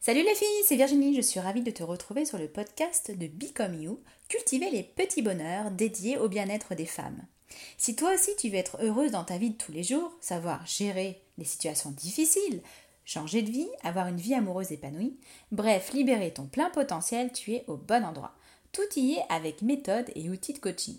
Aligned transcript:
Salut 0.00 0.22
les 0.22 0.34
filles, 0.36 0.64
c'est 0.64 0.76
Virginie, 0.76 1.16
je 1.16 1.20
suis 1.20 1.40
ravie 1.40 1.62
de 1.62 1.72
te 1.72 1.82
retrouver 1.82 2.24
sur 2.24 2.38
le 2.38 2.46
podcast 2.46 3.10
de 3.10 3.26
Become 3.26 3.82
You, 3.82 4.00
cultiver 4.28 4.70
les 4.70 4.84
petits 4.84 5.22
bonheurs 5.22 5.72
dédiés 5.72 6.16
au 6.18 6.28
bien-être 6.28 6.76
des 6.76 6.86
femmes. 6.86 7.20
Si 7.78 7.96
toi 7.96 8.14
aussi 8.14 8.30
tu 8.38 8.48
veux 8.48 8.54
être 8.54 8.78
heureuse 8.80 9.10
dans 9.10 9.24
ta 9.24 9.38
vie 9.38 9.50
de 9.50 9.56
tous 9.56 9.72
les 9.72 9.82
jours, 9.82 10.12
savoir 10.20 10.64
gérer 10.66 11.20
les 11.36 11.44
situations 11.44 11.90
difficiles, 11.90 12.62
changer 13.04 13.42
de 13.42 13.50
vie, 13.50 13.68
avoir 13.82 14.06
une 14.06 14.18
vie 14.18 14.34
amoureuse 14.34 14.70
épanouie, 14.70 15.18
bref, 15.50 15.92
libérer 15.92 16.32
ton 16.32 16.46
plein 16.46 16.70
potentiel, 16.70 17.32
tu 17.32 17.54
es 17.54 17.64
au 17.66 17.76
bon 17.76 18.04
endroit. 18.04 18.36
Tout 18.70 18.88
y 18.94 19.14
est 19.14 19.24
avec 19.28 19.62
méthode 19.62 20.12
et 20.14 20.30
outils 20.30 20.52
de 20.52 20.60
coaching. 20.60 20.96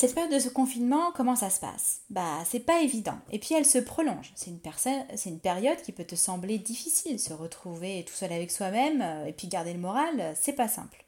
Cette 0.00 0.14
période 0.14 0.32
de 0.32 0.38
ce 0.38 0.48
confinement, 0.48 1.10
comment 1.12 1.34
ça 1.34 1.50
se 1.50 1.58
passe? 1.58 2.02
Bah, 2.08 2.44
c'est 2.46 2.60
pas 2.60 2.82
évident. 2.82 3.18
Et 3.32 3.40
puis 3.40 3.56
elle 3.56 3.66
se 3.66 3.78
prolonge. 3.78 4.30
C'est 4.36 4.48
une, 4.48 5.40
période 5.40 5.82
qui 5.82 5.90
peut 5.90 6.04
te 6.04 6.14
sembler 6.14 6.58
difficile. 6.58 7.18
Se 7.18 7.32
retrouver 7.32 8.04
tout 8.06 8.14
seul 8.14 8.32
avec 8.32 8.52
soi-même 8.52 9.02
euh, 9.02 9.26
et 9.26 9.32
puis 9.32 9.48
garder 9.48 9.72
le 9.72 9.80
moral, 9.80 10.20
euh, 10.20 10.32
c'est 10.36 10.52
pas 10.52 10.68
simple. 10.68 11.04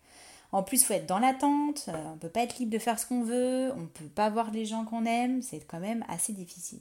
En 0.50 0.64
plus, 0.64 0.82
faut 0.82 0.94
être 0.94 1.06
dans 1.06 1.20
l'attente, 1.20 1.84
euh, 1.86 2.12
on 2.12 2.18
peut 2.18 2.28
pas 2.28 2.40
être 2.40 2.58
libre 2.58 2.72
de 2.72 2.80
faire 2.80 2.98
ce 2.98 3.06
qu'on 3.06 3.22
veut, 3.22 3.70
on 3.76 3.86
peut 3.86 4.06
pas 4.06 4.28
voir 4.28 4.50
les 4.50 4.64
gens 4.64 4.84
qu'on 4.84 5.04
aime, 5.04 5.40
c'est 5.40 5.64
quand 5.68 5.78
même 5.78 6.04
assez 6.08 6.32
difficile. 6.32 6.80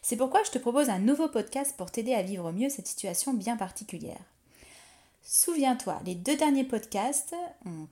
C'est 0.00 0.16
pourquoi 0.16 0.42
je 0.44 0.52
te 0.52 0.58
propose 0.58 0.88
un 0.88 1.00
nouveau 1.00 1.28
podcast 1.28 1.74
pour 1.76 1.90
t'aider 1.90 2.14
à 2.14 2.22
vivre 2.22 2.50
mieux 2.52 2.70
cette 2.70 2.88
situation 2.88 3.34
bien 3.34 3.58
particulière. 3.58 4.31
Souviens-toi, 5.24 6.00
les 6.04 6.16
deux 6.16 6.36
derniers 6.36 6.64
podcasts 6.64 7.34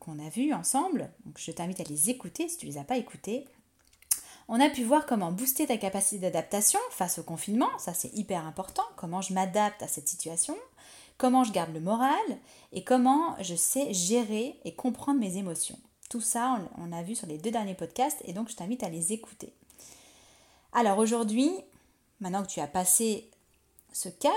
qu'on 0.00 0.18
a 0.18 0.28
vus 0.30 0.52
ensemble, 0.52 1.10
donc 1.24 1.38
je 1.38 1.52
t'invite 1.52 1.80
à 1.80 1.84
les 1.84 2.10
écouter 2.10 2.48
si 2.48 2.56
tu 2.56 2.66
ne 2.66 2.72
les 2.72 2.78
as 2.78 2.84
pas 2.84 2.96
écoutés. 2.96 3.46
On 4.48 4.60
a 4.60 4.68
pu 4.68 4.82
voir 4.82 5.06
comment 5.06 5.30
booster 5.30 5.68
ta 5.68 5.76
capacité 5.76 6.18
d'adaptation 6.18 6.80
face 6.90 7.20
au 7.20 7.22
confinement, 7.22 7.70
ça 7.78 7.94
c'est 7.94 8.12
hyper 8.14 8.44
important, 8.46 8.82
comment 8.96 9.20
je 9.20 9.32
m'adapte 9.32 9.80
à 9.80 9.86
cette 9.86 10.08
situation, 10.08 10.56
comment 11.18 11.44
je 11.44 11.52
garde 11.52 11.72
le 11.72 11.78
moral 11.78 12.16
et 12.72 12.82
comment 12.82 13.36
je 13.40 13.54
sais 13.54 13.94
gérer 13.94 14.58
et 14.64 14.74
comprendre 14.74 15.20
mes 15.20 15.36
émotions. 15.36 15.78
Tout 16.08 16.20
ça, 16.20 16.58
on, 16.78 16.90
a 16.90 17.04
vu 17.04 17.14
sur 17.14 17.28
les 17.28 17.38
deux 17.38 17.52
derniers 17.52 17.76
podcasts 17.76 18.20
et 18.24 18.32
donc 18.32 18.48
je 18.48 18.56
t'invite 18.56 18.82
à 18.82 18.88
les 18.88 19.12
écouter. 19.12 19.52
Alors 20.72 20.98
aujourd'hui, 20.98 21.52
maintenant 22.18 22.42
que 22.42 22.50
tu 22.50 22.58
as 22.58 22.66
passé 22.66 23.30
ce 23.92 24.08
cap, 24.08 24.32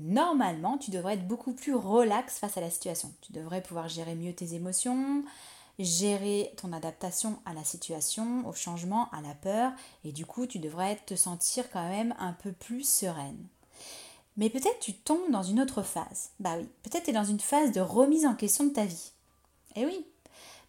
normalement, 0.00 0.78
tu 0.78 0.90
devrais 0.90 1.14
être 1.14 1.26
beaucoup 1.26 1.52
plus 1.52 1.74
relax 1.74 2.38
face 2.38 2.56
à 2.56 2.60
la 2.60 2.70
situation. 2.70 3.12
Tu 3.22 3.32
devrais 3.32 3.62
pouvoir 3.62 3.88
gérer 3.88 4.14
mieux 4.14 4.32
tes 4.32 4.54
émotions, 4.54 5.24
gérer 5.78 6.52
ton 6.56 6.72
adaptation 6.72 7.38
à 7.44 7.54
la 7.54 7.64
situation, 7.64 8.46
au 8.46 8.52
changement, 8.52 9.08
à 9.10 9.20
la 9.20 9.34
peur, 9.34 9.72
et 10.04 10.12
du 10.12 10.26
coup, 10.26 10.46
tu 10.46 10.58
devrais 10.58 10.96
te 11.06 11.14
sentir 11.14 11.70
quand 11.70 11.88
même 11.88 12.14
un 12.18 12.32
peu 12.32 12.52
plus 12.52 12.88
sereine. 12.88 13.46
Mais 14.36 14.50
peut-être 14.50 14.80
tu 14.80 14.92
tombes 14.92 15.30
dans 15.30 15.42
une 15.42 15.60
autre 15.60 15.82
phase. 15.82 16.30
Bah 16.40 16.56
oui, 16.58 16.68
peut-être 16.82 17.04
tu 17.04 17.10
es 17.10 17.14
dans 17.14 17.24
une 17.24 17.40
phase 17.40 17.72
de 17.72 17.80
remise 17.80 18.26
en 18.26 18.34
question 18.34 18.64
de 18.64 18.70
ta 18.70 18.84
vie. 18.84 19.12
Eh 19.76 19.86
oui, 19.86 20.06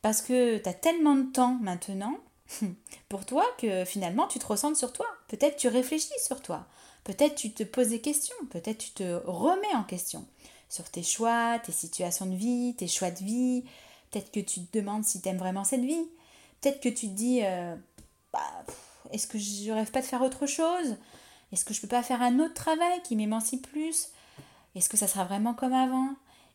parce 0.02 0.22
que 0.22 0.58
tu 0.58 0.70
as 0.70 0.74
tellement 0.74 1.16
de 1.16 1.32
temps 1.32 1.58
maintenant 1.62 2.18
pour 3.10 3.26
toi 3.26 3.46
que 3.58 3.84
finalement 3.84 4.28
tu 4.28 4.40
te 4.40 4.46
ressens 4.46 4.76
sur 4.76 4.94
toi. 4.94 5.06
Peut-être 5.28 5.58
tu 5.58 5.68
réfléchis 5.68 6.10
sur 6.26 6.42
toi. 6.42 6.66
Peut-être 7.08 7.36
tu 7.36 7.54
te 7.54 7.64
poses 7.64 7.88
des 7.88 8.02
questions, 8.02 8.36
peut-être 8.50 8.80
tu 8.80 8.92
te 8.92 9.22
remets 9.24 9.74
en 9.74 9.84
question 9.84 10.26
sur 10.68 10.84
tes 10.90 11.04
choix, 11.04 11.58
tes 11.58 11.72
situations 11.72 12.26
de 12.26 12.36
vie, 12.36 12.76
tes 12.78 12.90
choix 12.90 13.12
de 13.12 13.24
vie. 13.24 13.64
Peut-être 14.12 14.30
que 14.30 14.42
tu 14.42 14.66
te 14.66 14.78
demandes 14.78 15.06
si 15.06 15.22
tu 15.22 15.30
aimes 15.30 15.38
vraiment 15.38 15.64
cette 15.64 15.86
vie. 15.86 16.06
Peut-être 16.60 16.82
que 16.82 16.90
tu 16.90 17.08
te 17.08 17.14
dis 17.14 17.40
euh, 17.44 17.78
bah, 18.34 18.42
est-ce 19.14 19.26
que 19.26 19.38
je 19.38 19.72
rêve 19.72 19.90
pas 19.90 20.02
de 20.02 20.06
faire 20.06 20.22
autre 20.22 20.48
chose? 20.48 20.98
Est-ce 21.54 21.64
que 21.64 21.74
je 21.74 21.80
peux 21.80 21.88
pas 21.88 22.04
faire 22.04 22.22
un 22.22 22.40
autre 22.40 22.56
travail 22.56 23.02
qui 23.06 23.16
m'émancipe 23.16 23.72
plus? 23.72 24.10
Est-ce 24.76 24.90
que 24.90 24.98
ça 24.98 25.08
sera 25.08 25.24
vraiment 25.24 25.54
comme 25.54 25.72
avant? 25.72 26.10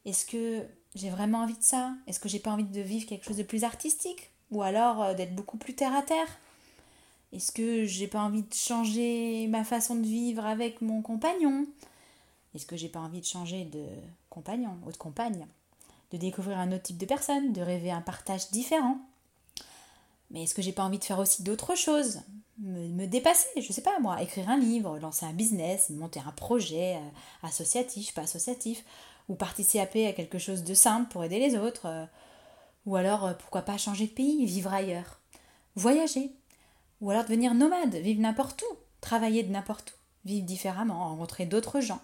Est-ce 0.05 0.27
que 0.27 0.67
j'ai 0.95 1.09
vraiment 1.09 1.45
envie 1.45 1.57
de 1.57 1.63
ça? 1.63 1.95
Est-ce 2.07 2.21
que 2.21 2.29
j'ai 2.29 2.41
pas 2.41 2.51
envie 2.51 2.65
de 2.65 2.83
vivre 2.83 3.07
quelque 3.07 3.25
chose 3.25 3.39
de 3.39 3.43
plus 3.43 3.65
artistique? 3.65 4.29
Ou 4.51 4.61
alors 4.61 5.03
euh, 5.03 5.15
d'être 5.15 5.35
beaucoup 5.35 5.57
plus 5.57 5.75
terre 5.75 5.95
à 5.95 6.03
terre? 6.03 6.29
Est-ce 7.33 7.51
que 7.51 7.85
j'ai 7.87 8.09
pas 8.09 8.21
envie 8.21 8.43
de 8.43 8.55
changer 8.55 9.47
ma 9.49 9.65
façon 9.65 9.97
de 9.97 10.07
vivre 10.07 10.45
avec 10.45 10.83
mon 10.83 11.01
compagnon? 11.01 11.67
Est-ce 12.55 12.67
que 12.67 12.77
j'ai 12.77 12.89
pas 12.89 13.01
envie 13.01 13.21
de 13.21 13.27
changer 13.27 13.65
de 13.65 13.85
compagnon 14.29 14.79
ou 14.87 14.93
de 14.93 14.97
compagne? 14.99 15.47
De 16.11 16.19
découvrir 16.19 16.59
un 16.59 16.71
autre 16.73 16.83
type 16.83 16.99
de 16.99 17.07
personne, 17.07 17.55
de 17.55 17.63
rêver 17.63 17.91
un 17.91 18.03
partage 18.03 18.51
différent? 18.51 18.99
Mais 20.31 20.43
est-ce 20.43 20.55
que 20.55 20.63
j'ai 20.63 20.73
pas 20.73 20.85
envie 20.85 20.99
de 20.99 21.05
faire 21.05 21.19
aussi 21.19 21.43
d'autres 21.43 21.75
choses? 21.75 22.21
Me, 22.59 23.07
dépasser, 23.07 23.49
je 23.57 23.73
sais 23.73 23.83
pas 23.83 23.99
moi, 23.99 24.21
écrire 24.23 24.51
un 24.51 24.59
livre, 24.59 24.99
lancer 24.99 25.25
un 25.25 25.33
business, 25.33 25.89
monter 25.91 26.21
un 26.21 26.33
projet 26.33 26.97
euh, 26.97 27.47
associatif, 27.47 28.13
pas 28.15 28.23
associatif, 28.23 28.85
ou 29.29 29.35
participer 29.35 30.07
à 30.07 30.13
quelque 30.13 30.39
chose 30.39 30.65
de 30.65 30.75
simple 30.75 31.11
pour 31.11 31.25
aider 31.25 31.39
les 31.39 31.57
autres, 31.57 31.87
euh, 31.87 32.05
ou 32.85 32.97
alors 32.97 33.25
euh, 33.25 33.35
pourquoi 33.35 33.63
pas 33.63 33.79
changer 33.79 34.07
de 34.07 34.13
pays, 34.13 34.45
vivre 34.45 34.73
ailleurs, 34.73 35.19
voyager, 35.77 36.31
ou 37.03 37.11
alors 37.11 37.25
devenir 37.25 37.53
nomade, 37.53 37.97
vivre 37.97 38.23
n'importe 38.23 38.63
où, 38.63 38.77
travailler 39.03 39.43
de 39.43 39.51
n'importe 39.51 39.91
où, 39.91 40.29
vivre 40.29 40.47
différemment, 40.47 41.09
rencontrer 41.11 41.45
d'autres 41.45 41.81
gens. 41.81 42.01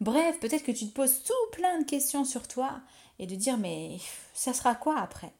Bref, 0.00 0.38
peut-être 0.38 0.64
que 0.64 0.72
tu 0.72 0.86
te 0.86 0.94
poses 0.94 1.22
tout 1.24 1.32
plein 1.52 1.80
de 1.80 1.84
questions 1.84 2.24
sur 2.24 2.46
toi 2.46 2.80
et 3.18 3.26
de 3.26 3.34
dire 3.34 3.56
mais 3.58 3.98
ça 4.34 4.52
sera 4.52 4.74
quoi 4.74 5.00
après? 5.00 5.32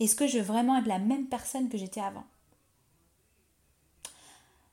Est-ce 0.00 0.16
que 0.16 0.26
je 0.26 0.38
veux 0.38 0.44
vraiment 0.44 0.78
être 0.78 0.86
la 0.86 0.98
même 0.98 1.26
personne 1.26 1.68
que 1.68 1.76
j'étais 1.76 2.00
avant? 2.00 2.24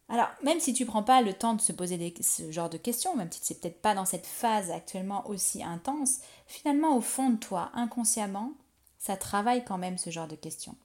Alors, 0.10 0.30
même 0.42 0.62
si 0.62 0.74
tu 0.74 0.84
ne 0.84 0.88
prends 0.88 1.04
pas 1.04 1.22
le 1.22 1.34
temps 1.34 1.54
de 1.54 1.62
se 1.62 1.74
poser 1.74 2.14
ce 2.22 2.50
genre 2.50 2.70
de 2.70 2.78
questions, 2.78 3.18
même 3.18 3.30
si 3.30 3.42
c'est 3.44 3.60
peut-être 3.60 3.82
pas 3.82 3.94
dans 3.94 4.06
cette 4.06 4.26
phase 4.26 4.72
actuellement 4.72 5.28
aussi 5.28 5.62
intense, 5.62 6.20
finalement, 6.48 6.96
au 6.96 7.02
fond 7.02 7.32
de 7.32 7.36
toi, 7.36 7.72
inconsciemment, 7.74 8.54
ça 9.00 9.18
travaille 9.18 9.66
quand 9.66 9.78
même 9.78 9.98
ce 9.98 10.10
genre 10.10 10.30
de 10.30 10.38
questions. 10.38 10.76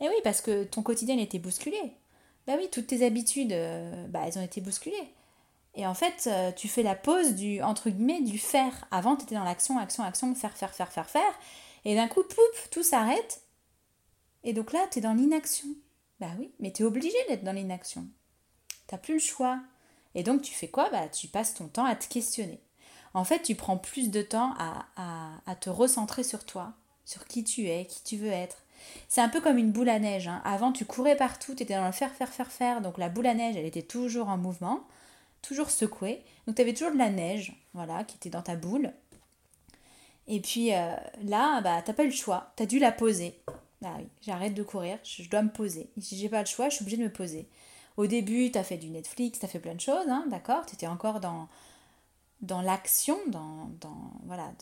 Et 0.00 0.08
oui, 0.08 0.14
parce 0.22 0.42
que 0.42 0.64
ton 0.64 0.82
quotidien 0.82 1.16
était 1.16 1.38
bousculé. 1.38 1.94
Bah 2.46 2.54
oui, 2.56 2.68
toutes 2.70 2.86
tes 2.86 3.04
habitudes, 3.04 3.52
euh, 3.52 4.06
bah, 4.08 4.22
elles 4.26 4.38
ont 4.38 4.42
été 4.42 4.60
bousculées. 4.60 5.12
Et 5.74 5.86
en 5.86 5.94
fait, 5.94 6.26
euh, 6.26 6.52
tu 6.52 6.68
fais 6.68 6.82
la 6.82 6.94
pause 6.94 7.34
du, 7.34 7.60
entre 7.62 7.90
guillemets, 7.90 8.22
du 8.22 8.38
faire. 8.38 8.86
Avant, 8.90 9.16
tu 9.16 9.24
étais 9.24 9.34
dans 9.34 9.44
l'action, 9.44 9.78
action, 9.78 10.04
action, 10.04 10.34
faire, 10.34 10.56
faire, 10.56 10.72
faire, 10.74 10.92
faire, 10.92 11.10
faire. 11.10 11.34
Et 11.84 11.94
d'un 11.94 12.08
coup, 12.08 12.22
poup, 12.22 12.70
tout 12.70 12.82
s'arrête. 12.82 13.42
Et 14.44 14.52
donc 14.52 14.72
là, 14.72 14.86
tu 14.90 14.98
es 14.98 15.02
dans 15.02 15.12
l'inaction. 15.12 15.68
Bah 16.20 16.30
oui, 16.38 16.50
mais 16.60 16.72
tu 16.72 16.82
es 16.82 16.86
obligé 16.86 17.16
d'être 17.28 17.44
dans 17.44 17.52
l'inaction. 17.52 18.06
T'as 18.86 18.98
plus 18.98 19.14
le 19.14 19.20
choix. 19.20 19.60
Et 20.14 20.22
donc, 20.22 20.40
tu 20.40 20.54
fais 20.54 20.68
quoi? 20.68 20.88
Bah, 20.90 21.08
tu 21.08 21.28
passes 21.28 21.54
ton 21.54 21.68
temps 21.68 21.84
à 21.84 21.96
te 21.96 22.06
questionner. 22.08 22.60
En 23.12 23.24
fait, 23.24 23.42
tu 23.42 23.54
prends 23.54 23.76
plus 23.76 24.10
de 24.10 24.22
temps 24.22 24.54
à, 24.58 24.86
à, 24.96 25.30
à 25.46 25.56
te 25.56 25.68
recentrer 25.68 26.22
sur 26.22 26.44
toi, 26.44 26.74
sur 27.04 27.26
qui 27.26 27.44
tu 27.44 27.68
es, 27.68 27.86
qui 27.86 28.02
tu 28.02 28.16
veux 28.16 28.30
être. 28.30 28.62
C'est 29.08 29.20
un 29.20 29.28
peu 29.28 29.40
comme 29.40 29.58
une 29.58 29.72
boule 29.72 29.88
à 29.88 29.98
neige. 29.98 30.28
Hein. 30.28 30.40
Avant, 30.44 30.72
tu 30.72 30.84
courais 30.84 31.16
partout, 31.16 31.54
tu 31.54 31.62
étais 31.62 31.74
dans 31.74 31.86
le 31.86 31.92
faire, 31.92 32.12
faire, 32.12 32.32
faire, 32.32 32.50
faire. 32.50 32.80
Donc 32.80 32.98
la 32.98 33.08
boule 33.08 33.26
à 33.26 33.34
neige, 33.34 33.56
elle 33.56 33.66
était 33.66 33.82
toujours 33.82 34.28
en 34.28 34.36
mouvement, 34.36 34.80
toujours 35.42 35.70
secouée. 35.70 36.22
Donc 36.46 36.56
tu 36.56 36.74
toujours 36.74 36.92
de 36.92 36.98
la 36.98 37.10
neige, 37.10 37.54
voilà, 37.74 38.04
qui 38.04 38.16
était 38.16 38.30
dans 38.30 38.42
ta 38.42 38.56
boule. 38.56 38.92
Et 40.28 40.40
puis 40.40 40.72
euh, 40.74 40.94
là, 41.22 41.60
bah, 41.60 41.82
t'as 41.84 41.92
pas 41.92 42.04
eu 42.04 42.08
le 42.08 42.12
choix. 42.12 42.52
Tu 42.56 42.62
as 42.64 42.66
dû 42.66 42.78
la 42.78 42.92
poser. 42.92 43.38
Ah 43.84 43.98
j'arrête 44.22 44.54
de 44.54 44.62
courir, 44.62 44.98
je 45.04 45.28
dois 45.28 45.42
me 45.42 45.50
poser. 45.50 45.90
Si 46.00 46.16
j'ai 46.16 46.28
pas 46.28 46.40
le 46.40 46.46
choix, 46.46 46.68
je 46.68 46.76
suis 46.76 46.82
obligée 46.82 46.96
de 46.96 47.04
me 47.04 47.12
poser. 47.12 47.46
Au 47.96 48.06
début, 48.06 48.50
tu 48.50 48.58
as 48.58 48.64
fait 48.64 48.78
du 48.78 48.88
Netflix, 48.88 49.38
tu 49.38 49.44
as 49.44 49.48
fait 49.48 49.58
plein 49.58 49.74
de 49.74 49.80
choses, 49.80 50.08
hein, 50.08 50.24
d'accord 50.28 50.66
Tu 50.66 50.74
étais 50.74 50.86
encore 50.86 51.20
dans, 51.20 51.48
dans 52.40 52.62
l'action, 52.62 53.16
dans, 53.28 53.70
dans, 53.80 54.12
voilà, 54.24 54.52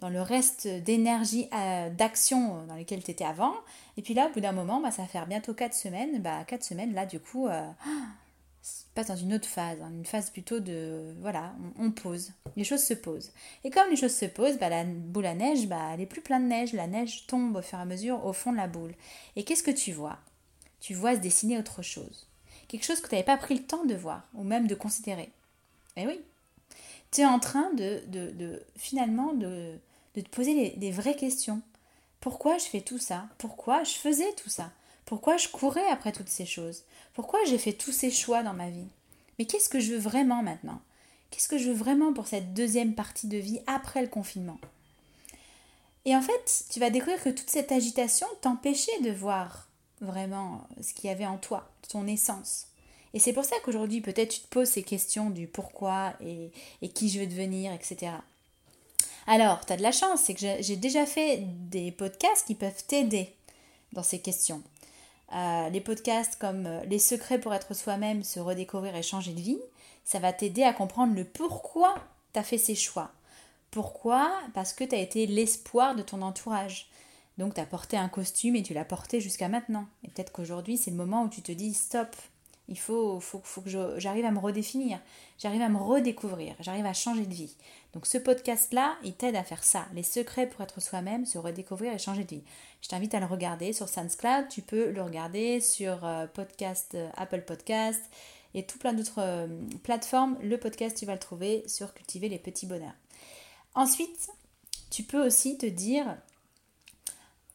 dans 0.00 0.08
le 0.08 0.22
reste 0.22 0.66
d'énergie, 0.66 1.48
euh, 1.52 1.90
d'action 1.90 2.64
dans 2.66 2.76
lesquelles 2.76 3.02
tu 3.02 3.10
étais 3.10 3.24
avant. 3.24 3.54
Et 3.96 4.02
puis 4.02 4.14
là, 4.14 4.28
au 4.28 4.32
bout 4.32 4.40
d'un 4.40 4.52
moment, 4.52 4.80
bah, 4.80 4.90
ça 4.90 5.02
va 5.02 5.08
faire 5.08 5.26
bientôt 5.26 5.54
4 5.54 5.74
semaines. 5.74 6.20
Bah, 6.20 6.44
4 6.46 6.62
semaines, 6.62 6.94
là, 6.94 7.04
du 7.04 7.18
coup, 7.18 7.48
euh, 7.48 7.66
passe 8.94 9.08
dans 9.08 9.16
une 9.16 9.34
autre 9.34 9.48
phase, 9.48 9.78
hein, 9.82 9.90
une 9.92 10.04
phase 10.04 10.30
plutôt 10.30 10.60
de, 10.60 11.14
voilà, 11.20 11.54
on, 11.78 11.90
pose, 11.90 12.32
les 12.56 12.64
choses 12.64 12.82
se 12.82 12.94
posent. 12.94 13.32
Et 13.64 13.70
comme 13.70 13.90
les 13.90 13.96
choses 13.96 14.14
se 14.14 14.26
posent, 14.26 14.58
bah, 14.58 14.68
la 14.68 14.84
boule 14.84 15.26
à 15.26 15.34
neige, 15.34 15.66
bah, 15.66 15.90
elle 15.92 16.00
est 16.00 16.06
plus 16.06 16.20
pleine 16.20 16.44
de 16.44 16.48
neige, 16.48 16.72
la 16.72 16.86
neige 16.86 17.26
tombe 17.26 17.56
au 17.56 17.62
fur 17.62 17.78
et 17.78 17.82
à 17.82 17.84
mesure 17.84 18.24
au 18.24 18.32
fond 18.32 18.52
de 18.52 18.56
la 18.56 18.68
boule. 18.68 18.94
Et 19.36 19.44
qu'est-ce 19.44 19.62
que 19.62 19.70
tu 19.70 19.92
vois? 19.92 20.18
Tu 20.80 20.94
vois 20.94 21.16
se 21.16 21.20
dessiner 21.20 21.58
autre 21.58 21.82
chose. 21.82 22.28
Quelque 22.68 22.84
chose 22.84 23.00
que 23.00 23.08
tu 23.08 23.14
n'avais 23.14 23.24
pas 23.24 23.36
pris 23.36 23.54
le 23.54 23.64
temps 23.64 23.84
de 23.84 23.94
voir, 23.94 24.28
ou 24.34 24.44
même 24.44 24.68
de 24.68 24.74
considérer. 24.74 25.30
Eh 25.96 26.06
oui, 26.06 26.20
tu 27.10 27.22
es 27.22 27.26
en 27.26 27.40
train 27.40 27.72
de, 27.74 28.02
de 28.06 28.62
finalement 28.76 29.32
de, 29.32 29.78
de 30.22 30.26
te 30.28 30.34
poser 30.34 30.70
des 30.70 30.90
vraies 30.90 31.16
questions. 31.16 31.60
Pourquoi 32.20 32.58
je 32.58 32.64
fais 32.64 32.80
tout 32.80 32.98
ça? 32.98 33.28
Pourquoi 33.38 33.84
je 33.84 33.92
faisais 33.92 34.32
tout 34.34 34.50
ça? 34.50 34.70
Pourquoi 35.04 35.36
je 35.36 35.48
courais 35.48 35.88
après 35.88 36.12
toutes 36.12 36.28
ces 36.28 36.46
choses? 36.46 36.82
Pourquoi 37.14 37.38
j'ai 37.46 37.58
fait 37.58 37.72
tous 37.72 37.92
ces 37.92 38.10
choix 38.10 38.42
dans 38.42 38.52
ma 38.52 38.70
vie? 38.70 38.88
Mais 39.38 39.46
qu'est-ce 39.46 39.68
que 39.68 39.80
je 39.80 39.92
veux 39.92 39.98
vraiment 39.98 40.42
maintenant? 40.42 40.80
Qu'est-ce 41.30 41.48
que 41.48 41.58
je 41.58 41.68
veux 41.68 41.74
vraiment 41.74 42.12
pour 42.12 42.26
cette 42.26 42.54
deuxième 42.54 42.94
partie 42.94 43.28
de 43.28 43.38
vie 43.38 43.60
après 43.66 44.02
le 44.02 44.08
confinement? 44.08 44.58
Et 46.04 46.16
en 46.16 46.22
fait, 46.22 46.64
tu 46.70 46.80
vas 46.80 46.90
découvrir 46.90 47.22
que 47.22 47.30
toute 47.30 47.50
cette 47.50 47.72
agitation 47.72 48.26
t'empêchait 48.40 49.00
de 49.02 49.10
voir 49.10 49.68
vraiment 50.00 50.66
ce 50.80 50.92
qu'il 50.94 51.08
y 51.08 51.12
avait 51.12 51.26
en 51.26 51.38
toi, 51.38 51.70
ton 51.88 52.06
essence. 52.06 52.66
Et 53.14 53.18
c'est 53.18 53.32
pour 53.32 53.44
ça 53.44 53.56
qu'aujourd'hui, 53.64 54.00
peut-être 54.00 54.30
tu 54.30 54.40
te 54.40 54.48
poses 54.48 54.68
ces 54.68 54.82
questions 54.82 55.30
du 55.30 55.46
pourquoi 55.46 56.14
et, 56.20 56.50
et 56.82 56.88
qui 56.88 57.08
je 57.08 57.20
veux 57.20 57.26
devenir, 57.26 57.72
etc. 57.72 58.12
Alors, 59.30 59.66
tu 59.66 59.76
de 59.76 59.82
la 59.82 59.92
chance, 59.92 60.22
c'est 60.22 60.32
que 60.32 60.40
j'ai 60.60 60.76
déjà 60.76 61.04
fait 61.04 61.42
des 61.68 61.92
podcasts 61.92 62.46
qui 62.46 62.54
peuvent 62.54 62.82
t'aider 62.86 63.30
dans 63.92 64.02
ces 64.02 64.20
questions. 64.20 64.62
Euh, 65.34 65.68
les 65.68 65.82
podcasts 65.82 66.36
comme 66.36 66.64
euh, 66.64 66.82
Les 66.86 66.98
secrets 66.98 67.38
pour 67.38 67.52
être 67.52 67.74
soi-même, 67.74 68.22
se 68.22 68.40
redécouvrir 68.40 68.96
et 68.96 69.02
changer 69.02 69.32
de 69.32 69.40
vie, 69.40 69.60
ça 70.02 70.18
va 70.18 70.32
t'aider 70.32 70.62
à 70.62 70.72
comprendre 70.72 71.14
le 71.14 71.24
pourquoi 71.24 71.94
tu 72.32 72.40
as 72.40 72.42
fait 72.42 72.56
ces 72.56 72.74
choix. 72.74 73.10
Pourquoi? 73.70 74.32
Parce 74.54 74.72
que 74.72 74.84
tu 74.84 74.94
as 74.94 74.98
été 74.98 75.26
l'espoir 75.26 75.94
de 75.94 76.02
ton 76.02 76.22
entourage. 76.22 76.88
Donc 77.36 77.52
tu 77.52 77.60
as 77.60 77.66
porté 77.66 77.98
un 77.98 78.08
costume 78.08 78.56
et 78.56 78.62
tu 78.62 78.72
l'as 78.72 78.86
porté 78.86 79.20
jusqu'à 79.20 79.50
maintenant. 79.50 79.86
Et 80.04 80.08
peut-être 80.08 80.32
qu'aujourd'hui, 80.32 80.78
c'est 80.78 80.90
le 80.90 80.96
moment 80.96 81.24
où 81.24 81.28
tu 81.28 81.42
te 81.42 81.52
dis 81.52 81.74
stop, 81.74 82.16
il 82.68 82.78
faut, 82.78 83.20
que 83.64 83.98
j'arrive 83.98 84.26
à 84.26 84.30
me 84.30 84.38
redéfinir, 84.38 85.00
j'arrive 85.38 85.62
à 85.62 85.70
me 85.70 85.78
redécouvrir, 85.78 86.54
j'arrive 86.60 86.84
à 86.84 86.92
changer 86.92 87.24
de 87.24 87.32
vie. 87.32 87.56
Donc 87.94 88.06
ce 88.06 88.18
podcast-là, 88.18 88.96
il 89.02 89.14
t'aide 89.14 89.36
à 89.36 89.42
faire 89.42 89.64
ça. 89.64 89.86
Les 89.94 90.02
secrets 90.02 90.46
pour 90.46 90.60
être 90.60 90.80
soi-même, 90.80 91.24
se 91.24 91.38
redécouvrir 91.38 91.94
et 91.94 91.98
changer 91.98 92.24
de 92.24 92.36
vie. 92.36 92.44
Je 92.82 92.88
t'invite 92.88 93.14
à 93.14 93.20
le 93.20 93.26
regarder 93.26 93.72
sur 93.72 93.88
SoundCloud, 93.88 94.48
tu 94.48 94.60
peux 94.60 94.90
le 94.90 95.02
regarder 95.02 95.60
sur 95.60 96.04
euh, 96.04 96.26
euh, 96.26 97.08
Apple 97.16 97.42
Podcast 97.42 98.02
et 98.52 98.66
tout 98.66 98.78
plein 98.78 98.92
d'autres 98.92 99.20
euh, 99.22 99.46
plateformes. 99.82 100.36
Le 100.42 100.58
podcast, 100.58 100.96
tu 100.96 101.06
vas 101.06 101.14
le 101.14 101.18
trouver 101.18 101.64
sur 101.66 101.94
Cultiver 101.94 102.28
les 102.28 102.38
petits 102.38 102.66
bonheurs. 102.66 102.94
Ensuite, 103.74 104.28
tu 104.90 105.04
peux 105.04 105.24
aussi 105.24 105.56
te 105.56 105.66
dire, 105.66 106.18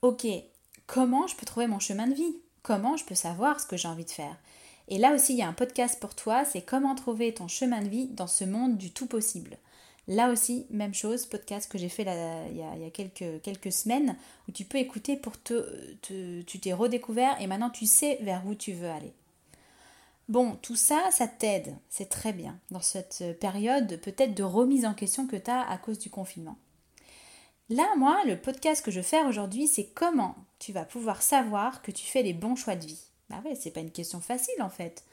ok, 0.01 0.25
comment 0.87 1.27
je 1.27 1.35
peux 1.35 1.45
trouver 1.45 1.67
mon 1.67 1.79
chemin 1.79 2.07
de 2.07 2.15
vie? 2.15 2.35
Comment 2.63 2.97
je 2.97 3.05
peux 3.05 3.15
savoir 3.15 3.59
ce 3.59 3.67
que 3.67 3.77
j'ai 3.77 3.87
envie 3.87 4.05
de 4.05 4.11
faire? 4.11 4.37
Et 4.87 4.97
là 4.97 5.13
aussi, 5.13 5.33
il 5.33 5.39
y 5.39 5.41
a 5.41 5.47
un 5.47 5.53
podcast 5.53 5.99
pour 5.99 6.15
toi, 6.15 6.45
c'est 6.45 6.61
comment 6.61 6.95
trouver 6.95 7.33
ton 7.33 7.47
chemin 7.47 7.81
de 7.81 7.87
vie 7.87 8.07
dans 8.07 8.27
ce 8.27 8.43
monde 8.43 8.77
du 8.77 8.91
tout 8.91 9.07
possible. 9.07 9.57
Là 10.07 10.31
aussi, 10.31 10.67
même 10.69 10.93
chose, 10.93 11.25
podcast 11.25 11.71
que 11.71 11.77
j'ai 11.77 11.87
fait 11.87 12.03
il, 12.51 12.57
y 12.57 12.61
a, 12.61 12.89
quelques, 12.89 13.71
semaines, 13.71 14.17
où 14.47 14.51
tu 14.51 14.65
peux 14.65 14.77
écouter 14.77 15.15
pour 15.15 15.41
te, 15.41 15.63
tu 16.01 16.59
t'es 16.59 16.73
redécouvert 16.73 17.39
et 17.39 17.47
maintenant 17.47 17.69
tu 17.69 17.85
sais 17.85 18.19
vers 18.21 18.45
où 18.45 18.53
tu 18.53 18.73
veux 18.73 18.89
aller. 18.89 19.13
Bon, 20.27 20.57
tout 20.61 20.75
ça, 20.75 21.09
ça 21.11 21.27
t'aide, 21.27 21.75
c'est 21.89 22.09
très 22.09 22.33
bien, 22.33 22.57
dans 22.71 22.81
cette 22.81 23.23
période 23.39 23.99
peut-être 24.01 24.33
de 24.33 24.43
remise 24.43 24.85
en 24.85 24.93
question 24.93 25.27
que 25.27 25.35
tu 25.35 25.51
as 25.51 25.69
à 25.69 25.77
cause 25.77 25.99
du 25.99 26.09
confinement. 26.09 26.57
Là, 27.69 27.87
moi, 27.97 28.21
le 28.25 28.37
podcast 28.37 28.83
que 28.83 28.91
je 28.91 29.01
fais 29.01 29.23
aujourd'hui, 29.23 29.67
c'est 29.67 29.87
comment 29.93 30.35
tu 30.59 30.73
vas 30.73 30.83
pouvoir 30.83 31.21
savoir 31.21 31.81
que 31.81 31.91
tu 31.91 32.05
fais 32.05 32.23
les 32.23 32.33
bons 32.33 32.55
choix 32.55 32.75
de 32.75 32.85
vie. 32.85 33.01
Bah 33.33 33.49
ouais, 33.49 33.55
c'est 33.55 33.71
pas 33.71 33.79
une 33.79 33.91
question 33.91 34.21
facile 34.21 34.61
en 34.61 34.69
fait. 34.69 35.03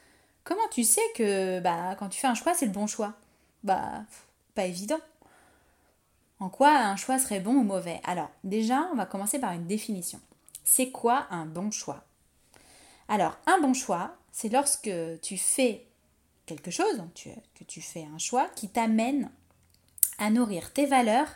Comment 0.43 0.67
tu 0.71 0.83
sais 0.83 1.01
que 1.15 1.59
bah, 1.59 1.95
quand 1.97 2.09
tu 2.09 2.19
fais 2.19 2.27
un 2.27 2.35
choix, 2.35 2.53
c'est 2.53 2.65
le 2.65 2.71
bon 2.71 2.85
choix? 2.85 3.13
Bah, 3.63 4.03
pas 4.53 4.65
évident. 4.65 4.99
En 6.39 6.49
quoi 6.49 6.69
un 6.69 6.95
choix 6.95 7.19
serait 7.19 7.39
bon 7.39 7.55
ou 7.55 7.63
mauvais? 7.63 7.99
Alors, 8.03 8.29
déjà, 8.43 8.89
on 8.91 8.95
va 8.95 9.05
commencer 9.05 9.39
par 9.39 9.53
une 9.53 9.67
définition. 9.67 10.19
C'est 10.63 10.89
quoi 10.89 11.27
un 11.29 11.45
bon 11.45 11.71
choix? 11.71 12.03
Alors, 13.07 13.37
un 13.45 13.59
bon 13.59 13.73
choix, 13.73 14.15
c'est 14.31 14.49
lorsque 14.49 14.91
tu 15.21 15.37
fais 15.37 15.85
quelque 16.45 16.71
chose, 16.71 17.03
que 17.55 17.63
tu 17.63 17.81
fais 17.81 18.07
un 18.13 18.17
choix 18.17 18.49
qui 18.55 18.69
t'amène 18.69 19.31
à 20.17 20.29
nourrir 20.29 20.73
tes 20.73 20.85
valeurs, 20.85 21.29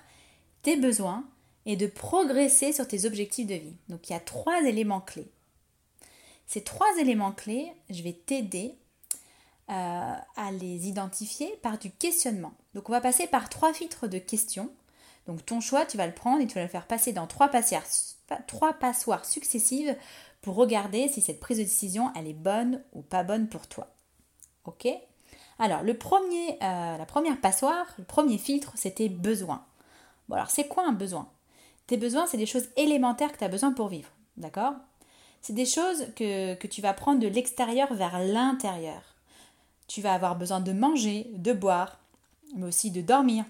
tes 0.62 0.78
besoins 0.78 1.24
et 1.66 1.78
de 1.78 1.88
progresser 1.88 2.74
sur 2.74 2.88
tes 2.88 3.06
objectifs 3.06 3.48
de 3.48 3.56
vie. 3.56 3.76
Donc, 3.90 4.10
il 4.10 4.14
y 4.14 4.16
a 4.16 4.20
trois 4.20 4.62
éléments 4.64 5.02
clés. 5.02 5.30
Ces 6.48 6.64
trois 6.64 6.88
éléments 7.00 7.32
clés, 7.32 7.74
je 7.90 8.04
vais 8.04 8.14
t'aider 8.14 8.76
euh, 9.70 10.14
à 10.36 10.52
les 10.52 10.88
identifier 10.88 11.50
par 11.64 11.80
du 11.80 11.90
questionnement. 11.90 12.54
Donc 12.76 12.88
on 12.90 12.92
va 12.92 13.02
passer 13.02 13.26
par 13.26 13.50
trois 13.50 13.74
filtres 13.74 14.08
de 14.08 14.20
questions. 14.20 14.70
Donc 15.26 15.44
ton 15.44 15.60
choix, 15.60 15.86
tu 15.86 15.98
vas 15.98 16.06
le 16.06 16.14
prendre 16.14 16.42
et 16.42 16.48
tu 16.48 16.54
vas 16.54 16.62
le 16.62 16.68
faire 16.70 16.86
passer 16.86 17.14
dans 17.14 17.26
trois, 17.26 17.50
passoires 17.50 19.26
successives 19.26 19.96
pour 20.42 20.56
regarder 20.56 21.08
si 21.08 21.22
cette 21.22 21.40
prise 21.40 21.58
de 21.58 21.64
décision, 21.64 22.12
elle 22.16 22.28
est 22.28 22.34
bonne 22.34 22.84
ou 22.94 23.02
pas 23.02 23.24
bonne 23.24 23.50
pour 23.50 23.66
toi. 23.66 23.88
Ok? 24.66 24.88
Alors 25.58 25.82
le 25.82 25.98
premier, 25.98 26.60
euh, 26.62 26.98
la 26.98 27.06
première 27.08 27.42
passoire, 27.42 27.88
le 27.98 28.04
premier 28.04 28.38
filtre, 28.38 28.72
c'était 28.76 29.10
besoin. 29.10 29.66
Bon 30.30 30.36
alors 30.36 30.52
c'est 30.52 30.68
quoi 30.68 30.86
un 30.88 30.92
besoin? 30.92 31.28
Tes 31.88 31.98
besoins, 31.98 32.28
c'est 32.28 32.38
des 32.38 32.46
choses 32.46 32.68
élémentaires 32.78 33.32
que 33.32 33.38
tu 33.38 33.44
as 33.44 33.50
besoin 33.50 33.72
pour 33.72 33.88
vivre. 33.88 34.10
D'accord? 34.38 34.74
C'est 35.46 35.54
des 35.54 35.68
choses 35.68 36.08
que, 36.16 36.56
tu 36.66 36.82
vas 36.82 36.94
prendre 36.94 37.20
de 37.20 37.28
l'extérieur 37.28 37.94
vers 37.94 38.18
l'intérieur. 38.18 39.04
Tu 39.88 40.02
vas 40.02 40.14
avoir 40.14 40.36
besoin 40.36 40.60
de 40.60 40.72
manger, 40.72 41.28
de 41.36 41.54
boire, 41.54 42.00
mais 42.56 42.66
aussi 42.66 42.90
de 42.90 43.02
dormir. 43.02 43.46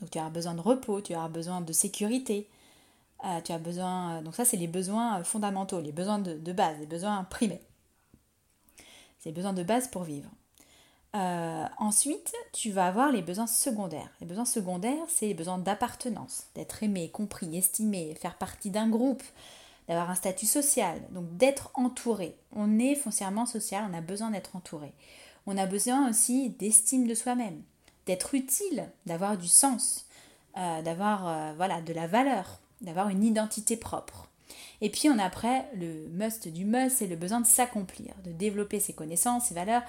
Donc 0.00 0.10
tu 0.10 0.18
as 0.18 0.28
besoin 0.30 0.54
de 0.54 0.60
repos, 0.60 1.00
tu 1.00 1.14
as 1.14 1.28
besoin 1.28 1.60
de 1.60 1.72
sécurité, 1.72 2.48
euh, 3.24 3.40
tu 3.40 3.52
as 3.52 3.58
besoin... 3.58 4.16
Euh, 4.16 4.22
donc 4.22 4.34
ça, 4.34 4.44
c'est 4.44 4.56
les 4.56 4.66
besoins 4.66 5.20
euh, 5.20 5.22
fondamentaux, 5.22 5.80
les 5.80 5.92
besoins 5.92 6.18
de, 6.18 6.52
base, 6.52 6.76
les 6.80 6.86
besoins 6.86 7.22
primaires. 7.22 7.60
C'est 9.20 9.28
les 9.28 9.32
besoins 9.36 9.52
de 9.52 9.62
base 9.62 9.86
pour 9.86 10.02
vivre. 10.02 10.28
ensuite, 11.14 12.34
tu 12.52 12.72
vas 12.72 12.88
avoir 12.88 13.12
les 13.12 13.22
besoins 13.22 13.46
secondaires. 13.46 14.10
Les 14.20 14.26
besoins 14.26 14.44
secondaires, 14.44 15.06
c'est 15.06 15.26
les 15.26 15.34
besoins 15.34 15.58
d'appartenance, 15.58 16.46
d'être 16.56 16.82
aimé, 16.82 17.10
compris, 17.10 17.56
estimé, 17.56 18.16
faire 18.16 18.36
partie 18.38 18.70
d'un 18.70 18.88
groupe, 18.88 19.22
d'avoir 19.92 20.10
un 20.10 20.14
statut 20.14 20.46
social, 20.46 21.00
donc 21.10 21.36
d'être 21.36 21.70
entouré. 21.74 22.34
On 22.54 22.78
est 22.78 22.94
foncièrement 22.94 23.46
social, 23.46 23.84
on 23.90 23.96
a 23.96 24.00
besoin 24.00 24.30
d'être 24.30 24.56
entouré. 24.56 24.92
On 25.46 25.58
a 25.58 25.66
besoin 25.66 26.08
aussi 26.08 26.50
d'estime 26.50 27.06
de 27.06 27.14
soi-même, 27.14 27.62
d'être 28.06 28.34
utile, 28.34 28.88
d'avoir 29.06 29.36
du 29.36 29.48
sens, 29.48 30.06
euh, 30.56 30.82
d'avoir 30.82 31.28
euh, 31.28 31.52
voilà 31.56 31.82
de 31.82 31.92
la 31.92 32.06
valeur, 32.06 32.60
d'avoir 32.80 33.08
une 33.08 33.22
identité 33.22 33.76
propre. 33.76 34.28
Et 34.80 34.90
puis 34.90 35.08
on 35.08 35.18
a 35.18 35.24
après 35.24 35.68
le 35.74 36.08
must 36.08 36.48
du 36.48 36.64
must, 36.64 36.96
c'est 36.98 37.06
le 37.06 37.16
besoin 37.16 37.40
de 37.40 37.46
s'accomplir, 37.46 38.14
de 38.24 38.32
développer 38.32 38.80
ses 38.80 38.94
connaissances, 38.94 39.46
ses 39.46 39.54
valeurs, 39.54 39.82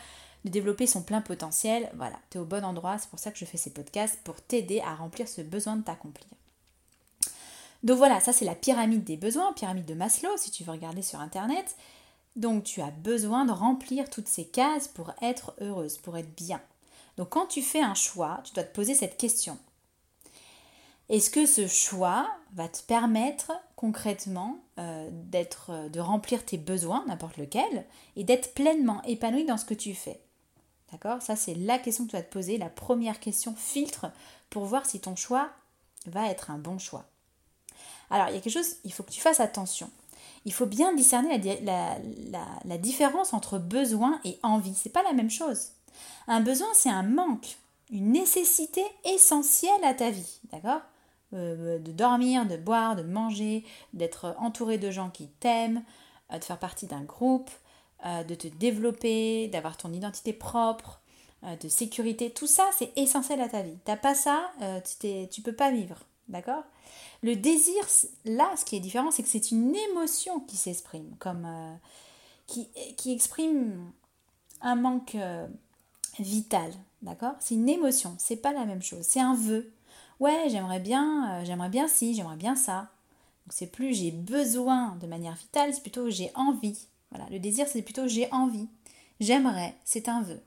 de 0.43 0.49
développer 0.49 0.85
son 0.85 1.01
plein 1.01 1.21
potentiel. 1.21 1.89
Voilà, 1.95 2.19
tu 2.29 2.37
es 2.37 2.41
au 2.41 2.45
bon 2.45 2.65
endroit, 2.65 2.97
c'est 2.97 3.09
pour 3.09 3.19
ça 3.19 3.31
que 3.31 3.37
je 3.37 3.45
fais 3.45 3.57
ces 3.57 3.71
podcasts, 3.71 4.19
pour 4.23 4.41
t'aider 4.41 4.81
à 4.81 4.95
remplir 4.95 5.27
ce 5.27 5.41
besoin 5.41 5.77
de 5.77 5.83
t'accomplir. 5.83 6.27
Donc 7.83 7.97
voilà, 7.97 8.19
ça 8.21 8.31
c'est 8.31 8.45
la 8.45 8.55
pyramide 8.55 9.03
des 9.03 9.17
besoins, 9.17 9.51
pyramide 9.53 9.85
de 9.85 9.93
Maslow, 9.93 10.35
si 10.37 10.51
tu 10.51 10.63
veux 10.63 10.71
regarder 10.71 11.01
sur 11.01 11.19
Internet. 11.19 11.75
Donc 12.35 12.63
tu 12.63 12.81
as 12.81 12.91
besoin 12.91 13.45
de 13.45 13.51
remplir 13.51 14.09
toutes 14.09 14.27
ces 14.27 14.45
cases 14.45 14.87
pour 14.87 15.11
être 15.21 15.53
heureuse, 15.61 15.97
pour 15.97 16.17
être 16.17 16.33
bien. 16.35 16.61
Donc 17.17 17.29
quand 17.29 17.45
tu 17.45 17.61
fais 17.61 17.81
un 17.81 17.93
choix, 17.93 18.41
tu 18.43 18.53
dois 18.53 18.63
te 18.63 18.73
poser 18.73 18.95
cette 18.95 19.17
question. 19.17 19.57
Est-ce 21.09 21.29
que 21.29 21.45
ce 21.45 21.67
choix 21.67 22.27
va 22.53 22.69
te 22.69 22.81
permettre 22.81 23.51
concrètement 23.75 24.59
euh, 24.79 25.09
d'être, 25.11 25.71
euh, 25.71 25.89
de 25.89 25.99
remplir 25.99 26.45
tes 26.45 26.57
besoins, 26.57 27.03
n'importe 27.07 27.37
lequel, 27.37 27.85
et 28.15 28.23
d'être 28.23 28.53
pleinement 28.53 29.01
épanoui 29.03 29.45
dans 29.45 29.57
ce 29.57 29.65
que 29.65 29.73
tu 29.73 29.93
fais? 29.93 30.21
D'accord? 30.91 31.21
Ça, 31.21 31.35
c'est 31.35 31.55
la 31.55 31.77
question 31.77 32.05
que 32.05 32.11
tu 32.11 32.15
dois 32.15 32.23
te 32.23 32.31
poser, 32.31 32.57
la 32.57 32.69
première 32.69 33.19
question 33.19 33.53
filtre 33.55 34.11
pour 34.49 34.65
voir 34.65 34.85
si 34.85 35.01
ton 35.01 35.15
choix 35.15 35.49
va 36.05 36.29
être 36.29 36.51
un 36.51 36.57
bon 36.57 36.79
choix. 36.79 37.05
Alors, 38.13 38.29
il 38.29 38.35
y 38.35 38.37
a 38.37 38.41
quelque 38.41 38.53
chose, 38.53 38.77
il 38.85 38.93
faut 38.93 39.03
que 39.03 39.11
tu 39.11 39.19
fasses 39.19 39.41
attention 39.41 39.89
il 40.45 40.53
faut 40.53 40.65
bien 40.65 40.93
discerner 40.93 41.39
la, 41.63 42.77
différence 42.77 43.33
entre 43.33 43.59
besoin 43.59 44.19
et 44.25 44.39
envie. 44.43 44.75
C'est 44.75 44.91
pas 44.91 45.03
la 45.03 45.13
même 45.13 45.29
chose. 45.29 45.69
Un 46.27 46.41
besoin, 46.41 46.67
c'est 46.73 46.89
un 46.89 47.03
manque, 47.03 47.57
une 47.91 48.11
nécessité 48.11 48.83
essentielle 49.05 49.83
à 49.83 49.93
ta 49.93 50.09
vie, 50.09 50.39
d'accord? 50.51 50.81
Euh, 51.33 51.79
De 51.79 51.91
dormir, 51.91 52.45
de 52.45 52.57
boire, 52.57 52.95
de 52.95 53.03
manger, 53.03 53.63
d'être 53.93 54.35
entouré 54.37 54.77
de 54.77 54.91
gens 54.91 55.09
qui 55.09 55.27
t'aiment, 55.27 55.83
euh, 56.31 56.39
de 56.39 56.43
faire 56.43 56.59
partie 56.59 56.87
d'un 56.87 57.03
groupe, 57.03 57.49
euh, 58.05 58.23
de 58.23 58.35
te 58.35 58.47
développer, 58.47 59.47
d'avoir 59.47 59.77
ton 59.77 59.93
identité 59.93 60.33
propre, 60.33 60.99
de 61.61 61.67
sécurité. 61.67 62.29
Tout 62.29 62.47
ça, 62.47 62.63
c'est 62.77 62.97
essentiel 62.97 63.41
à 63.41 63.49
ta 63.49 63.63
vie. 63.63 63.77
T'as 63.83 63.97
pas 63.97 64.15
ça, 64.15 64.49
tu, 65.01 65.27
tu 65.27 65.41
peux 65.41 65.51
pas 65.51 65.71
vivre, 65.71 65.97
d'accord? 66.29 66.63
Le 67.23 67.37
désir, 67.37 67.87
là, 68.25 68.51
ce 68.57 68.65
qui 68.65 68.75
est 68.75 68.81
différent, 68.81 69.09
c'est 69.09 69.23
que 69.23 69.29
c'est 69.29 69.51
une 69.51 69.73
émotion 69.73 70.41
qui 70.41 70.57
s'exprime, 70.57 71.15
comme 71.19 71.45
euh, 71.45 71.73
qui, 72.47 72.67
qui, 72.97 73.13
exprime 73.13 73.91
un 74.61 74.75
manque 74.75 75.15
euh, 75.15 75.47
vital, 76.19 76.73
d'accord? 77.01 77.35
C'est 77.39 77.55
une 77.55 77.69
émotion, 77.69 78.13
c'est 78.19 78.35
pas 78.35 78.51
la 78.51 78.65
même 78.65 78.81
chose, 78.81 79.03
c'est 79.03 79.21
un 79.21 79.35
vœu. 79.35 79.71
Ouais, 80.19 80.47
j'aimerais 80.49 80.81
bien, 80.81 81.31
euh, 81.31 81.45
j'aimerais 81.45 81.69
bien 81.69 81.87
si, 81.87 82.13
j'aimerais 82.13 82.35
bien 82.35 82.57
ça. 82.57 82.89
Donc 83.45 83.53
c'est 83.53 83.67
plus 83.67 83.93
j'ai 83.93 84.11
besoin 84.11 84.97
de 84.97 85.07
manière 85.07 85.35
vitale, 85.35 85.73
c'est 85.73 85.81
plutôt 85.81 86.09
j'ai 86.09 86.29
envie. 86.35 86.77
Voilà, 87.09 87.29
le 87.29 87.39
désir 87.39 87.67
c'est 87.69 87.81
plutôt 87.81 88.07
j'ai 88.07 88.29
envie. 88.33 88.67
J'aimerais, 89.21 89.75
c'est 89.85 90.09
un 90.09 90.21
vœu. 90.21 90.41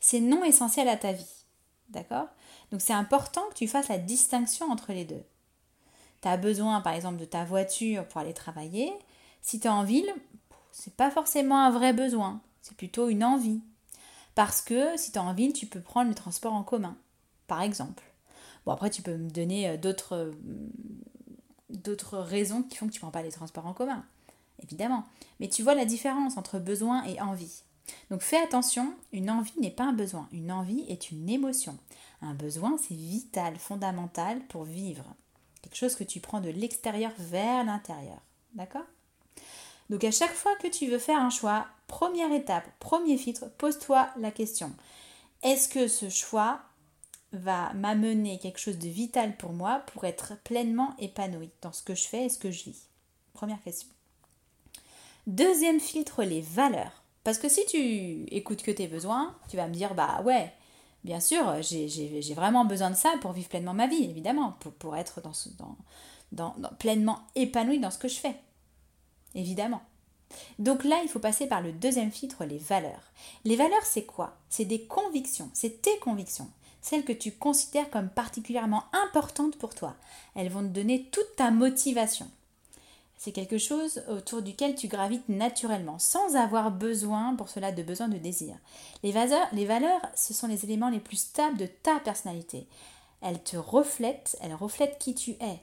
C'est 0.00 0.20
non 0.20 0.42
essentiel 0.42 0.88
à 0.88 0.96
ta 0.96 1.12
vie. 1.12 1.44
D'accord? 1.90 2.28
Donc 2.72 2.80
c'est 2.80 2.94
important 2.94 3.42
que 3.50 3.54
tu 3.54 3.68
fasses 3.68 3.88
la 3.88 3.98
distinction 3.98 4.70
entre 4.70 4.92
les 4.92 5.04
deux 5.04 5.22
tu 6.22 6.28
as 6.28 6.36
besoin 6.36 6.80
par 6.80 6.94
exemple 6.94 7.18
de 7.18 7.24
ta 7.24 7.44
voiture 7.44 8.06
pour 8.06 8.20
aller 8.20 8.34
travailler, 8.34 8.92
si 9.42 9.60
tu 9.60 9.66
es 9.66 9.70
en 9.70 9.84
ville, 9.84 10.12
c'est 10.72 10.94
pas 10.94 11.10
forcément 11.10 11.62
un 11.64 11.70
vrai 11.70 11.92
besoin, 11.92 12.40
c'est 12.62 12.76
plutôt 12.76 13.08
une 13.08 13.24
envie. 13.24 13.60
Parce 14.34 14.60
que 14.60 14.96
si 14.96 15.10
tu 15.10 15.18
es 15.18 15.20
en 15.20 15.34
ville, 15.34 15.52
tu 15.52 15.66
peux 15.66 15.80
prendre 15.80 16.08
le 16.08 16.14
transport 16.14 16.54
en 16.54 16.62
commun, 16.62 16.96
par 17.46 17.62
exemple. 17.62 18.04
Bon, 18.64 18.72
après, 18.72 18.90
tu 18.90 19.02
peux 19.02 19.16
me 19.16 19.30
donner 19.30 19.76
d'autres 19.78 20.32
d'autres 21.70 22.18
raisons 22.18 22.62
qui 22.62 22.76
font 22.76 22.86
que 22.86 22.92
tu 22.92 22.98
ne 22.98 23.02
prends 23.02 23.10
pas 23.10 23.22
les 23.22 23.32
transports 23.32 23.66
en 23.66 23.74
commun, 23.74 24.04
évidemment. 24.62 25.04
Mais 25.40 25.48
tu 25.48 25.62
vois 25.62 25.74
la 25.74 25.84
différence 25.84 26.36
entre 26.36 26.58
besoin 26.58 27.04
et 27.04 27.20
envie. 27.20 27.62
Donc 28.10 28.22
fais 28.22 28.40
attention, 28.42 28.94
une 29.12 29.30
envie 29.30 29.58
n'est 29.60 29.70
pas 29.70 29.84
un 29.84 29.92
besoin, 29.92 30.28
une 30.32 30.52
envie 30.52 30.84
est 30.88 31.10
une 31.10 31.28
émotion. 31.28 31.76
Un 32.20 32.34
besoin, 32.34 32.76
c'est 32.78 32.94
vital, 32.94 33.56
fondamental 33.56 34.40
pour 34.48 34.64
vivre. 34.64 35.04
Quelque 35.62 35.76
chose 35.76 35.96
que 35.96 36.04
tu 36.04 36.20
prends 36.20 36.40
de 36.40 36.50
l'extérieur 36.50 37.12
vers 37.18 37.64
l'intérieur. 37.64 38.20
D'accord? 38.54 38.86
Donc 39.90 40.04
à 40.04 40.10
chaque 40.10 40.34
fois 40.34 40.54
que 40.56 40.68
tu 40.68 40.86
veux 40.86 40.98
faire 40.98 41.20
un 41.20 41.30
choix, 41.30 41.66
première 41.86 42.32
étape, 42.32 42.68
premier 42.78 43.16
filtre, 43.16 43.50
pose-toi 43.58 44.08
la 44.18 44.30
question. 44.30 44.72
Est-ce 45.42 45.68
que 45.68 45.88
ce 45.88 46.08
choix 46.08 46.60
va 47.32 47.72
m'amener 47.74 48.38
quelque 48.38 48.58
chose 48.58 48.78
de 48.78 48.88
vital 48.88 49.36
pour 49.36 49.52
moi 49.52 49.82
pour 49.92 50.04
être 50.04 50.36
pleinement 50.44 50.94
épanoui 50.98 51.50
dans 51.62 51.72
ce 51.72 51.82
que 51.82 51.94
je 51.94 52.06
fais 52.06 52.24
et 52.24 52.28
ce 52.28 52.38
que 52.38 52.50
je 52.50 52.64
vis? 52.64 52.88
Première 53.32 53.62
question. 53.62 53.88
Deuxième 55.26 55.80
filtre, 55.80 56.22
les 56.22 56.40
valeurs. 56.40 57.02
Parce 57.22 57.38
que 57.38 57.48
si 57.48 57.64
tu 57.66 58.24
écoutes 58.34 58.62
que 58.62 58.70
tes 58.70 58.88
besoins, 58.88 59.36
tu 59.50 59.56
vas 59.56 59.68
me 59.68 59.74
dire, 59.74 59.94
bah 59.94 60.22
ouais, 60.24 60.52
bien 61.04 61.20
sûr, 61.20 61.62
j'ai 61.62 62.34
vraiment 62.34 62.64
besoin 62.64 62.90
de 62.90 62.96
ça 62.96 63.12
pour 63.20 63.32
vivre 63.32 63.48
pleinement 63.48 63.74
ma 63.74 63.86
vie, 63.86 64.04
évidemment, 64.04 64.56
pour, 64.78 64.96
être 64.96 65.20
dans 66.32 66.54
pleinement 66.78 67.20
épanoui 67.34 67.78
dans 67.78 67.90
ce 67.90 67.98
que 67.98 68.08
je 68.08 68.18
fais. 68.18 68.36
Évidemment. 69.34 69.82
Donc 70.58 70.84
là, 70.84 71.00
il 71.02 71.08
faut 71.08 71.18
passer 71.18 71.46
par 71.46 71.60
le 71.60 71.72
deuxième 71.72 72.10
filtre, 72.10 72.44
les 72.44 72.58
valeurs. 72.58 73.12
Les 73.44 73.56
valeurs, 73.56 73.84
c'est 73.84 74.04
quoi? 74.04 74.36
C'est 74.48 74.64
des 74.64 74.82
convictions, 74.82 75.50
c'est 75.54 75.82
tes 75.82 75.98
convictions, 75.98 76.50
celles 76.80 77.04
que 77.04 77.12
tu 77.12 77.32
considères 77.32 77.90
comme 77.90 78.08
particulièrement 78.08 78.84
importantes 78.92 79.56
pour 79.56 79.74
toi. 79.74 79.94
Elles 80.34 80.50
vont 80.50 80.62
te 80.62 80.66
donner 80.66 81.08
toute 81.10 81.36
ta 81.36 81.50
motivation. 81.50 82.30
C'est 83.18 83.32
quelque 83.32 83.58
chose 83.58 84.02
autour 84.08 84.42
duquel 84.42 84.76
tu 84.76 84.86
gravites 84.86 85.28
naturellement, 85.28 85.98
sans 85.98 86.36
avoir 86.36 86.70
besoin 86.70 87.34
pour 87.34 87.48
cela 87.48 87.72
de 87.72 87.82
besoin 87.82 88.08
de 88.08 88.16
désir. 88.16 88.56
Les 89.02 89.10
valeurs, 89.10 90.00
ce 90.14 90.32
sont 90.32 90.46
les 90.46 90.64
éléments 90.64 90.88
les 90.88 91.00
plus 91.00 91.18
stables 91.18 91.56
de 91.56 91.66
ta 91.66 91.98
personnalité. 91.98 92.68
Elles 93.20 93.42
te 93.42 93.56
reflètent, 93.56 94.36
elles 94.40 94.54
reflètent 94.54 94.98
qui 94.98 95.14
tu 95.14 95.32
es. 95.32 95.60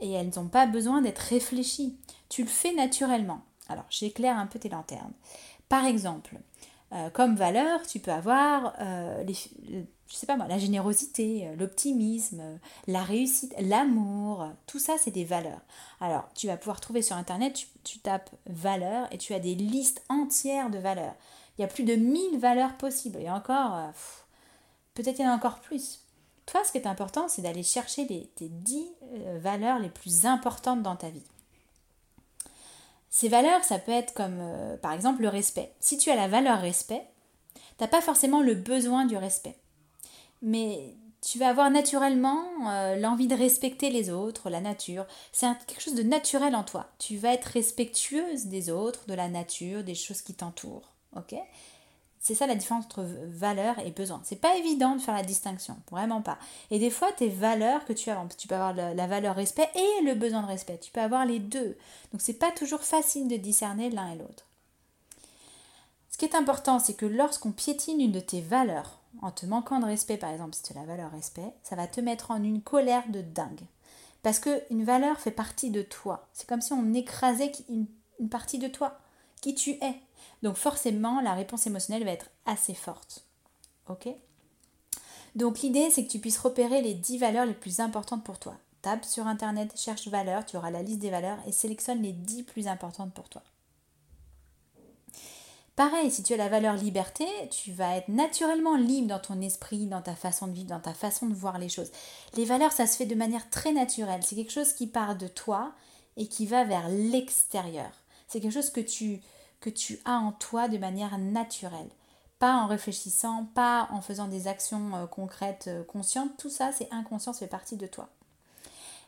Et 0.00 0.10
elles 0.10 0.32
n'ont 0.36 0.48
pas 0.48 0.66
besoin 0.66 1.00
d'être 1.00 1.18
réfléchies. 1.18 1.96
Tu 2.28 2.42
le 2.42 2.48
fais 2.48 2.72
naturellement. 2.74 3.42
Alors, 3.68 3.86
j'éclaire 3.90 4.36
un 4.36 4.46
peu 4.46 4.58
tes 4.58 4.68
lanternes. 4.68 5.12
Par 5.68 5.84
exemple, 5.86 6.36
euh, 6.92 7.10
comme 7.10 7.36
valeur, 7.36 7.86
tu 7.86 8.00
peux 8.00 8.12
avoir 8.12 8.74
euh, 8.80 9.22
les, 9.22 9.86
je 10.08 10.16
sais 10.16 10.26
pas 10.26 10.36
moi, 10.36 10.46
la 10.48 10.58
générosité, 10.58 11.46
euh, 11.46 11.56
l'optimisme, 11.56 12.42
la 12.86 13.02
réussite, 13.02 13.54
l'amour, 13.60 14.48
tout 14.66 14.78
ça 14.78 14.94
c'est 14.98 15.10
des 15.10 15.24
valeurs. 15.24 15.60
Alors 16.00 16.28
tu 16.34 16.46
vas 16.46 16.56
pouvoir 16.56 16.80
trouver 16.80 17.02
sur 17.02 17.16
internet, 17.16 17.66
tu, 17.84 17.98
tapes 18.00 18.30
valeurs 18.46 19.06
et 19.12 19.18
tu 19.18 19.34
as 19.34 19.40
des 19.40 19.54
listes 19.54 20.02
entières 20.08 20.70
de 20.70 20.78
valeurs. 20.78 21.14
Il 21.56 21.62
y 21.62 21.64
a 21.64 21.68
plus 21.68 21.84
de 21.84 21.94
1000 21.94 22.38
valeurs 22.38 22.76
possibles 22.76 23.20
et 23.20 23.30
encore, 23.30 23.92
peut-être 24.94 25.18
il 25.18 25.22
y 25.22 25.28
en 25.28 25.32
a 25.32 25.34
encore 25.34 25.60
plus. 25.60 26.00
Toi, 26.46 26.62
ce 26.64 26.72
qui 26.72 26.78
est 26.78 26.86
important, 26.86 27.28
c'est 27.28 27.42
d'aller 27.42 27.62
chercher 27.64 28.06
tes 28.06 28.48
10 28.48 28.86
valeurs 29.40 29.78
les 29.80 29.90
plus 29.90 30.24
importantes 30.24 30.82
dans 30.82 30.96
ta 30.96 31.10
vie. 31.10 31.24
Ces 33.10 33.28
valeurs, 33.28 33.64
ça 33.64 33.78
peut 33.78 33.92
être 33.92 34.14
comme 34.14 34.38
euh, 34.40 34.76
par 34.76 34.92
exemple 34.92 35.22
le 35.22 35.28
respect. 35.28 35.72
Si 35.80 35.96
tu 35.98 36.10
as 36.10 36.16
la 36.16 36.28
valeur 36.28 36.60
respect, 36.60 37.06
tu 37.54 37.60
n'as 37.80 37.88
pas 37.88 38.00
forcément 38.00 38.42
le 38.42 38.54
besoin 38.54 39.06
du 39.06 39.16
respect. 39.16 39.56
Mais 40.42 40.94
tu 41.20 41.38
vas 41.38 41.48
avoir 41.48 41.70
naturellement 41.70 42.44
euh, 42.68 42.96
l'envie 42.96 43.26
de 43.26 43.34
respecter 43.34 43.90
les 43.90 44.10
autres, 44.10 44.50
la 44.50 44.60
nature. 44.60 45.06
C'est 45.32 45.46
quelque 45.66 45.82
chose 45.82 45.94
de 45.94 46.02
naturel 46.02 46.54
en 46.54 46.62
toi. 46.62 46.86
Tu 46.98 47.16
vas 47.16 47.32
être 47.32 47.46
respectueuse 47.46 48.46
des 48.46 48.70
autres, 48.70 49.06
de 49.06 49.14
la 49.14 49.28
nature, 49.28 49.82
des 49.82 49.94
choses 49.94 50.22
qui 50.22 50.34
t'entourent. 50.34 50.92
Ok? 51.16 51.34
C'est 52.20 52.34
ça 52.34 52.46
la 52.46 52.56
différence 52.56 52.84
entre 52.84 53.06
valeur 53.26 53.78
et 53.78 53.90
besoin. 53.90 54.20
C'est 54.24 54.40
pas 54.40 54.56
évident 54.56 54.96
de 54.96 55.00
faire 55.00 55.14
la 55.14 55.22
distinction, 55.22 55.76
vraiment 55.90 56.20
pas. 56.20 56.38
Et 56.70 56.78
des 56.78 56.90
fois, 56.90 57.12
tes 57.12 57.28
valeurs 57.28 57.84
que 57.84 57.92
tu 57.92 58.10
as, 58.10 58.26
tu 58.36 58.48
peux 58.48 58.56
avoir 58.56 58.74
la, 58.74 59.06
valeur 59.06 59.36
respect 59.36 59.68
et 59.74 60.04
le 60.04 60.14
besoin 60.14 60.42
de 60.42 60.48
respect. 60.48 60.78
Tu 60.78 60.90
peux 60.90 61.00
avoir 61.00 61.24
les 61.26 61.38
deux. 61.38 61.76
Donc 62.12 62.20
c'est 62.20 62.34
pas 62.38 62.50
toujours 62.50 62.82
facile 62.82 63.28
de 63.28 63.36
discerner 63.36 63.90
l'un 63.90 64.12
et 64.12 64.16
l'autre. 64.16 64.46
Ce 66.10 66.18
qui 66.18 66.24
est 66.24 66.34
important, 66.34 66.80
c'est 66.80 66.94
que 66.94 67.06
lorsqu'on 67.06 67.52
piétine 67.52 68.00
une 68.00 68.12
de 68.12 68.20
tes 68.20 68.40
valeurs, 68.40 68.97
en 69.22 69.30
te 69.30 69.46
manquant 69.46 69.80
de 69.80 69.86
respect, 69.86 70.16
par 70.16 70.30
exemple, 70.30 70.54
si 70.54 70.62
tu 70.62 70.72
as 70.72 70.80
la 70.80 70.86
valeur 70.86 71.10
respect, 71.10 71.52
ça 71.62 71.76
va 71.76 71.86
te 71.86 72.00
mettre 72.00 72.30
en 72.30 72.42
une 72.42 72.62
colère 72.62 73.08
de 73.08 73.20
dingue. 73.20 73.66
Parce 74.22 74.40
qu'une 74.40 74.84
valeur 74.84 75.18
fait 75.20 75.30
partie 75.30 75.70
de 75.70 75.82
toi. 75.82 76.28
C'est 76.32 76.48
comme 76.48 76.60
si 76.60 76.72
on 76.72 76.94
écrasait 76.94 77.52
une 77.68 78.28
partie 78.28 78.58
de 78.58 78.68
toi, 78.68 78.98
qui 79.40 79.54
tu 79.54 79.70
es. 79.70 79.94
Donc 80.42 80.56
forcément, 80.56 81.20
la 81.20 81.34
réponse 81.34 81.66
émotionnelle 81.66 82.04
va 82.04 82.10
être 82.12 82.30
assez 82.46 82.74
forte. 82.74 83.24
Ok? 83.88 84.08
Donc 85.34 85.60
l'idée, 85.60 85.90
c'est 85.90 86.04
que 86.04 86.10
tu 86.10 86.18
puisses 86.18 86.38
repérer 86.38 86.82
les 86.82 86.94
10 86.94 87.18
valeurs 87.18 87.46
les 87.46 87.54
plus 87.54 87.80
importantes 87.80 88.24
pour 88.24 88.38
toi. 88.38 88.56
Tape 88.82 89.04
sur 89.04 89.26
Internet, 89.26 89.72
cherche 89.76 90.08
valeurs, 90.08 90.46
tu 90.46 90.56
auras 90.56 90.70
la 90.70 90.82
liste 90.82 91.00
des 91.00 91.10
valeurs 91.10 91.38
et 91.46 91.52
sélectionne 91.52 92.02
les 92.02 92.12
10 92.12 92.44
plus 92.44 92.68
importantes 92.68 93.12
pour 93.12 93.28
toi. 93.28 93.42
Pareil, 95.78 96.10
si 96.10 96.24
tu 96.24 96.34
as 96.34 96.36
la 96.36 96.48
valeur 96.48 96.74
liberté, 96.74 97.24
tu 97.52 97.70
vas 97.70 97.94
être 97.94 98.08
naturellement 98.08 98.74
libre 98.74 99.06
dans 99.06 99.20
ton 99.20 99.40
esprit, 99.40 99.86
dans 99.86 100.02
ta 100.02 100.16
façon 100.16 100.48
de 100.48 100.52
vivre, 100.52 100.70
dans 100.70 100.80
ta 100.80 100.92
façon 100.92 101.26
de 101.26 101.34
voir 101.34 101.56
les 101.56 101.68
choses. 101.68 101.92
Les 102.34 102.44
valeurs, 102.44 102.72
ça 102.72 102.88
se 102.88 102.96
fait 102.96 103.06
de 103.06 103.14
manière 103.14 103.48
très 103.48 103.70
naturelle. 103.70 104.22
C'est 104.24 104.34
quelque 104.34 104.50
chose 104.50 104.72
qui 104.72 104.88
part 104.88 105.14
de 105.14 105.28
toi 105.28 105.70
et 106.16 106.26
qui 106.26 106.46
va 106.46 106.64
vers 106.64 106.88
l'extérieur. 106.88 107.92
C'est 108.26 108.40
quelque 108.40 108.54
chose 108.54 108.70
que 108.70 108.80
tu, 108.80 109.20
as 110.04 110.18
en 110.18 110.32
toi 110.32 110.66
de 110.66 110.78
manière 110.78 111.16
naturelle. 111.16 111.90
Pas 112.40 112.56
en 112.56 112.66
réfléchissant, 112.66 113.46
pas 113.54 113.86
en 113.92 114.00
faisant 114.00 114.26
des 114.26 114.48
actions 114.48 114.96
euh, 114.96 115.06
concrètes, 115.06 115.66
euh, 115.68 115.84
conscientes. 115.84 116.36
Tout 116.38 116.50
ça, 116.50 116.72
c'est 116.72 116.88
inconscient, 116.90 117.32
ça 117.32 117.38
fait 117.38 117.46
partie 117.46 117.76
de 117.76 117.86
toi. 117.86 118.08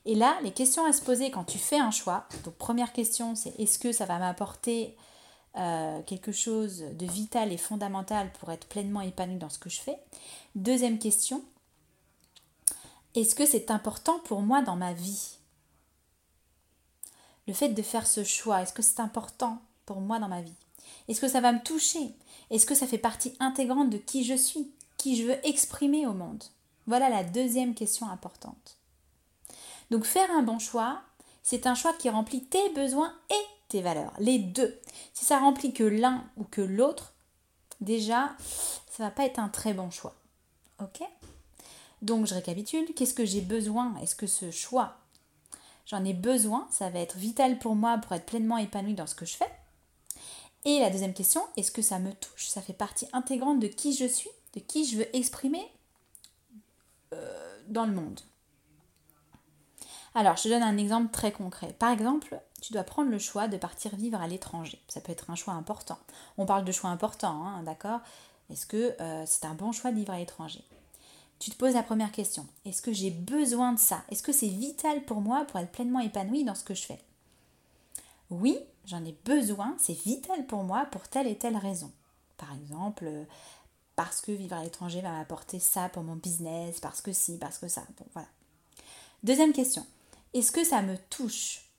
Et 0.04 0.14
là, 0.14 0.38
les 0.44 0.52
questions 0.52 0.84
à 0.84 0.92
se 0.92 1.02
poser 1.02 1.32
quand 1.32 1.42
tu 1.42 1.58
fais 1.58 1.80
un 1.80 1.90
choix. 1.90 2.28
Donc, 2.44 2.54
première 2.54 2.92
question, 2.92 3.34
c'est 3.34 3.58
est-ce 3.58 3.80
que 3.80 3.90
ça 3.90 4.06
va 4.06 4.20
m'apporter 4.20 4.96
euh, 5.57 6.00
quelque 6.02 6.33
chose 6.33 6.85
de 6.92 7.07
vital 7.07 7.52
et 7.52 7.57
fondamental 7.57 8.30
pour 8.38 8.52
être 8.52 8.69
pleinement 8.69 9.00
épanoui 9.00 9.37
dans 9.37 9.49
ce 9.49 9.59
que 9.59 9.71
je 9.71 9.80
fais. 9.80 9.99
Deuxième 10.54 10.99
question, 10.99 11.42
est-ce 13.14 13.35
que 13.35 13.47
c'est 13.47 13.71
important 13.71 14.21
pour 14.21 14.42
moi 14.42 14.62
dans 14.62 14.76
ma 14.76 14.92
vie? 14.92 15.37
Le 17.49 17.54
fait 17.54 17.71
de 17.71 17.83
faire 17.83 18.07
ce 18.07 18.23
choix, 18.23 18.62
est-ce 18.62 18.73
que 18.73 18.83
c'est 18.83 19.00
important 19.00 19.61
pour 19.87 20.00
moi 20.00 20.21
dans 20.21 20.28
ma 20.28 20.42
vie? 20.42 20.54
Est-ce 21.09 21.21
que 21.21 21.28
ça 21.28 21.40
va 21.40 21.52
me 21.52 21.62
toucher? 21.62 22.14
Est-ce 22.50 22.66
que 22.66 22.75
ça 22.76 22.87
fait 22.87 22.99
partie 22.99 23.35
intégrante 23.40 23.90
de 23.90 23.99
qui 23.99 24.25
je 24.25 24.35
suis 24.35 24.71
Qui 24.97 25.16
je 25.16 25.26
veux 25.26 25.47
exprimer 25.47 26.07
au 26.07 26.12
monde? 26.12 26.45
Voilà 26.87 27.09
la 27.09 27.25
deuxième 27.25 27.75
question 27.75 28.09
importante. 28.09 28.76
Donc 29.90 30.04
faire 30.04 30.30
un 30.30 30.42
bon 30.42 30.61
choix, 30.61 31.02
c'est 31.42 31.66
un 31.66 31.75
choix 31.75 31.92
qui 31.95 32.09
remplit 32.09 32.45
tes 32.45 32.69
besoins 32.71 33.12
et 33.30 33.47
tes 33.70 33.82
valeurs, 33.82 34.12
les 34.18 34.38
deux. 34.38 34.78
Si 35.14 35.24
ça 35.24 35.38
remplit 35.38 35.72
que 35.72 35.84
l'un 35.84 36.24
ou 36.36 36.44
que 36.44 36.60
l'autre, 36.60 37.14
déjà, 37.80 38.36
ça 38.90 39.04
va 39.04 39.10
pas 39.10 39.24
être 39.24 39.38
un 39.38 39.48
très 39.48 39.72
bon 39.72 39.90
choix. 39.90 40.14
OK? 40.80 41.02
Donc 42.02 42.26
je 42.26 42.34
récapitule, 42.34 42.92
qu'est-ce 42.94 43.14
que 43.14 43.24
j'ai 43.24 43.40
besoin? 43.40 43.94
Est-ce 44.02 44.14
que 44.14 44.26
ce 44.26 44.50
choix, 44.50 44.96
j'en 45.86 46.04
ai 46.04 46.14
besoin, 46.14 46.66
ça 46.70 46.90
va 46.90 47.00
être 47.00 47.16
vital 47.16 47.58
pour 47.58 47.74
moi 47.74 47.98
pour 47.98 48.12
être 48.12 48.26
pleinement 48.26 48.58
épanoui 48.58 48.94
dans 48.94 49.06
ce 49.06 49.14
que 49.14 49.26
je 49.26 49.36
fais 49.36 49.50
et 50.64 50.78
la 50.80 50.90
deuxième 50.90 51.14
question, 51.14 51.40
est-ce 51.56 51.72
que 51.72 51.80
ça 51.80 51.98
me 51.98 52.12
touche? 52.12 52.48
Ça 52.48 52.60
fait 52.60 52.74
partie 52.74 53.06
intégrante 53.12 53.60
de 53.60 53.66
qui 53.66 53.94
je 53.94 54.04
suis, 54.04 54.30
de 54.54 54.60
qui 54.60 54.84
je 54.84 54.98
veux 54.98 55.16
exprimer 55.16 55.66
euh, 57.14 57.62
dans 57.68 57.86
le 57.86 57.92
monde? 57.92 58.20
Alors, 60.14 60.36
je 60.36 60.48
donne 60.48 60.62
un 60.62 60.76
exemple 60.76 61.10
très 61.12 61.32
concret. 61.32 61.74
Par 61.78 61.90
exemple, 61.90 62.38
tu 62.60 62.72
dois 62.72 62.84
prendre 62.84 63.10
le 63.10 63.18
choix 63.18 63.48
de 63.48 63.56
partir 63.56 63.94
vivre 63.96 64.20
à 64.20 64.26
l'étranger. 64.26 64.80
Ça 64.88 65.00
peut 65.00 65.12
être 65.12 65.30
un 65.30 65.34
choix 65.34 65.54
important. 65.54 65.98
On 66.38 66.46
parle 66.46 66.64
de 66.64 66.72
choix 66.72 66.90
importants, 66.90 67.46
hein, 67.46 67.62
d'accord? 67.62 68.00
Est-ce 68.50 68.66
que 68.66 68.94
euh, 69.00 69.24
c'est 69.26 69.44
un 69.44 69.54
bon 69.54 69.72
choix 69.72 69.90
de 69.90 69.96
vivre 69.96 70.12
à 70.12 70.18
l'étranger? 70.18 70.64
Tu 71.38 71.50
te 71.50 71.56
poses 71.56 71.74
la 71.74 71.82
première 71.82 72.12
question. 72.12 72.46
Est-ce 72.64 72.82
que 72.82 72.92
j'ai 72.92 73.10
besoin 73.10 73.72
de 73.72 73.78
ça? 73.78 74.02
Est-ce 74.10 74.22
que 74.22 74.32
c'est 74.32 74.48
vital 74.48 75.04
pour 75.04 75.20
moi 75.20 75.44
pour 75.46 75.58
être 75.58 75.72
pleinement 75.72 76.00
épanoui 76.00 76.44
dans 76.44 76.54
ce 76.54 76.64
que 76.64 76.74
je 76.74 76.82
fais? 76.82 77.00
Oui, 78.28 78.58
j'en 78.84 79.04
ai 79.04 79.16
besoin, 79.24 79.74
c'est 79.78 79.98
vital 79.98 80.46
pour 80.46 80.64
moi 80.64 80.86
pour 80.90 81.08
telle 81.08 81.26
et 81.26 81.38
telle 81.38 81.56
raison. 81.56 81.90
Par 82.36 82.52
exemple, 82.52 83.04
euh, 83.06 83.24
parce 83.96 84.20
que 84.20 84.32
vivre 84.32 84.56
à 84.56 84.62
l'étranger 84.62 85.00
va 85.00 85.12
m'apporter 85.12 85.60
ça 85.60 85.88
pour 85.88 86.02
mon 86.02 86.16
business, 86.16 86.80
parce 86.80 87.00
que 87.00 87.12
si, 87.12 87.38
parce 87.38 87.58
que 87.58 87.68
ça. 87.68 87.82
Bon, 87.98 88.06
voilà. 88.12 88.28
Deuxième 89.22 89.52
question. 89.52 89.86
Est-ce 90.32 90.52
que 90.52 90.64
ça 90.64 90.82
me 90.82 90.96
touche? 91.08 91.69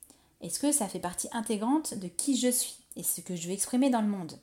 Est-ce 0.42 0.58
que 0.58 0.72
ça 0.72 0.88
fait 0.88 0.98
partie 0.98 1.28
intégrante 1.32 1.94
de 1.94 2.08
qui 2.08 2.36
je 2.36 2.50
suis 2.50 2.76
et 2.96 3.04
ce 3.04 3.20
que 3.20 3.36
je 3.36 3.46
veux 3.46 3.54
exprimer 3.54 3.90
dans 3.90 4.02
le 4.02 4.08
monde? 4.08 4.38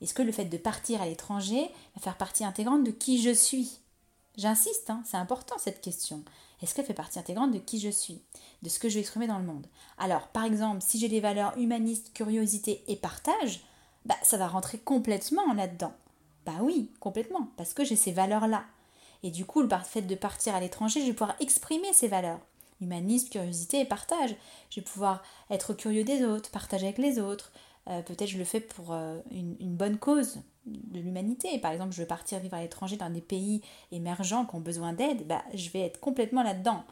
Est-ce 0.00 0.14
que 0.14 0.22
le 0.22 0.30
fait 0.30 0.44
de 0.44 0.56
partir 0.56 1.02
à 1.02 1.06
l'étranger 1.06 1.68
va 1.96 2.02
faire 2.02 2.16
partie 2.16 2.44
intégrante 2.44 2.84
de 2.84 2.92
qui 2.92 3.20
je 3.20 3.34
suis? 3.34 3.80
J'insiste, 4.36 4.88
hein, 4.88 5.02
c'est 5.04 5.16
important 5.16 5.56
cette 5.58 5.80
question. 5.80 6.22
Est-ce 6.62 6.74
qu'elle 6.74 6.86
fait 6.86 6.94
partie 6.94 7.18
intégrante 7.18 7.50
de 7.50 7.58
qui 7.58 7.80
je 7.80 7.90
suis, 7.90 8.22
de 8.62 8.68
ce 8.68 8.78
que 8.78 8.88
je 8.88 8.94
vais 8.94 9.00
exprimer 9.00 9.26
dans 9.26 9.38
le 9.38 9.44
monde? 9.44 9.66
Alors, 9.98 10.28
par 10.28 10.44
exemple, 10.44 10.80
si 10.80 10.98
j'ai 10.98 11.08
des 11.08 11.20
valeurs 11.20 11.56
humanistes, 11.58 12.12
curiosité 12.12 12.84
et 12.86 12.96
partage, 12.96 13.64
bah, 14.04 14.16
ça 14.22 14.36
va 14.36 14.46
rentrer 14.46 14.78
complètement 14.78 15.52
là-dedans. 15.54 15.92
Bah 16.44 16.58
oui, 16.60 16.92
complètement, 17.00 17.48
parce 17.56 17.74
que 17.74 17.84
j'ai 17.84 17.96
ces 17.96 18.12
valeurs-là. 18.12 18.64
Et 19.22 19.30
du 19.30 19.44
coup, 19.44 19.60
le 19.60 19.68
fait 19.84 20.02
de 20.02 20.14
partir 20.14 20.54
à 20.54 20.60
l'étranger, 20.60 21.00
je 21.00 21.06
vais 21.06 21.12
pouvoir 21.12 21.34
exprimer 21.40 21.92
ces 21.92 22.06
valeurs. 22.06 22.40
Humanisme, 22.80 23.28
curiosité 23.30 23.80
et 23.80 23.84
partage. 23.84 24.36
Je 24.70 24.80
vais 24.80 24.84
pouvoir 24.84 25.22
être 25.50 25.74
curieux 25.74 26.04
des 26.04 26.24
autres, 26.24 26.50
partager 26.50 26.86
avec 26.86 26.98
les 26.98 27.18
autres. 27.18 27.52
Euh, 27.88 28.02
peut-être 28.02 28.28
je 28.28 28.38
le 28.38 28.44
fais 28.44 28.60
pour 28.60 28.92
euh, 28.92 29.20
une, 29.30 29.76
bonne 29.76 29.96
cause 29.96 30.40
de 30.66 30.98
l'humanité. 30.98 31.58
Par 31.58 31.72
exemple, 31.72 31.94
je 31.94 32.02
veux 32.02 32.06
partir 32.06 32.40
vivre 32.40 32.54
à 32.54 32.62
l'étranger 32.62 32.96
dans 32.96 33.10
des 33.10 33.20
pays 33.20 33.62
émergents 33.92 34.44
qui 34.44 34.56
ont 34.56 34.60
besoin 34.60 34.92
d'aide. 34.92 35.26
Bah, 35.26 35.44
je 35.54 35.70
vais 35.70 35.80
être 35.80 36.00
complètement 36.00 36.42
là-dedans. 36.42 36.84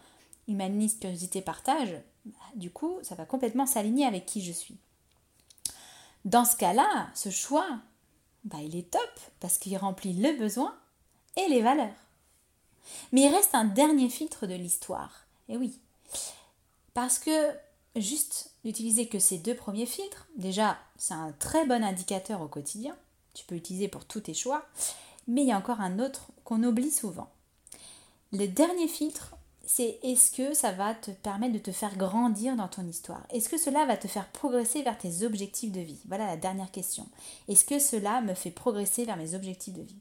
Humanisme, 0.47 1.01
curiosité, 1.01 1.43
partage. 1.43 2.01
Bah, 2.25 2.37
du 2.55 2.71
coup, 2.71 2.99
ça 3.03 3.15
va 3.15 3.27
complètement 3.27 3.67
s'aligner 3.67 4.07
avec 4.07 4.25
qui 4.25 4.43
je 4.43 4.53
suis. 4.53 4.79
Dans 6.25 6.45
ce 6.45 6.57
cas-là, 6.57 7.09
ce 7.15 7.29
choix, 7.29 7.67
bah, 8.45 8.59
il 8.63 8.77
est 8.77 8.91
top 8.91 9.21
parce 9.41 9.59
qu'il 9.59 9.77
remplit 9.77 10.15
le 10.15 10.39
besoin 10.39 10.75
et 11.37 11.49
les 11.49 11.61
valeurs. 11.61 11.89
Mais 13.13 13.23
il 13.23 13.35
reste 13.35 13.55
un 13.55 13.65
dernier 13.65 14.09
filtre 14.09 14.47
de 14.47 14.55
l'histoire. 14.55 15.24
Et 15.49 15.57
oui, 15.57 15.79
parce 16.95 17.19
que 17.19 17.51
juste 17.97 18.53
d'utiliser 18.65 19.09
que 19.09 19.19
ces 19.19 19.39
deux 19.39 19.55
premiers 19.55 19.87
filtres, 19.87 20.27
déjà, 20.37 20.79
c'est 20.97 21.15
un 21.15 21.33
très 21.33 21.67
bon 21.67 21.85
indicateur 21.85 22.41
au 22.41 22.49
quotidien. 22.49 22.97
Tu 23.35 23.45
peux 23.45 23.57
utiliser 23.57 23.89
pour 23.89 24.05
tous 24.05 24.21
tes 24.21 24.35
choix. 24.35 24.65
Mais 25.27 25.43
il 25.43 25.49
y 25.49 25.53
a 25.53 25.59
encore 25.59 25.81
un 25.81 25.99
autre 25.99 26.29
qu'on 26.45 26.63
oublie 26.63 26.91
souvent. 26.91 27.31
Le 28.33 28.47
dernier 28.47 28.89
filtre, 28.89 29.35
c'est 29.67 29.99
est-ce 30.03 30.31
que 30.31 30.55
ça 30.55 30.73
va 30.73 30.95
te 30.95 31.11
permettre 31.11 31.55
de 31.55 31.59
te 31.59 31.73
faire 31.73 31.97
grandir 31.97 32.57
dans 32.57 32.69
ton 32.69 32.87
histoire? 32.87 33.23
Est-ce 33.31 33.49
que 33.49 33.59
cela 33.59 33.87
va 33.87 33.97
te 33.97 34.09
faire 34.09 34.29
progresser 34.29 34.83
vers 34.83 34.99
tes 34.99 35.25
objectifs 35.25 35.73
de 35.73 35.81
vie? 35.81 36.01
Voilà 36.07 36.27
la 36.27 36.37
dernière 36.37 36.71
question. 36.71 37.09
Est-ce 37.49 37.65
que 37.65 37.79
cela 37.79 38.21
me 38.21 38.35
fait 38.35 38.51
progresser 38.51 39.05
vers 39.05 39.17
mes 39.17 39.35
objectifs 39.35 39.75
de 39.75 39.83
vie? 39.83 39.99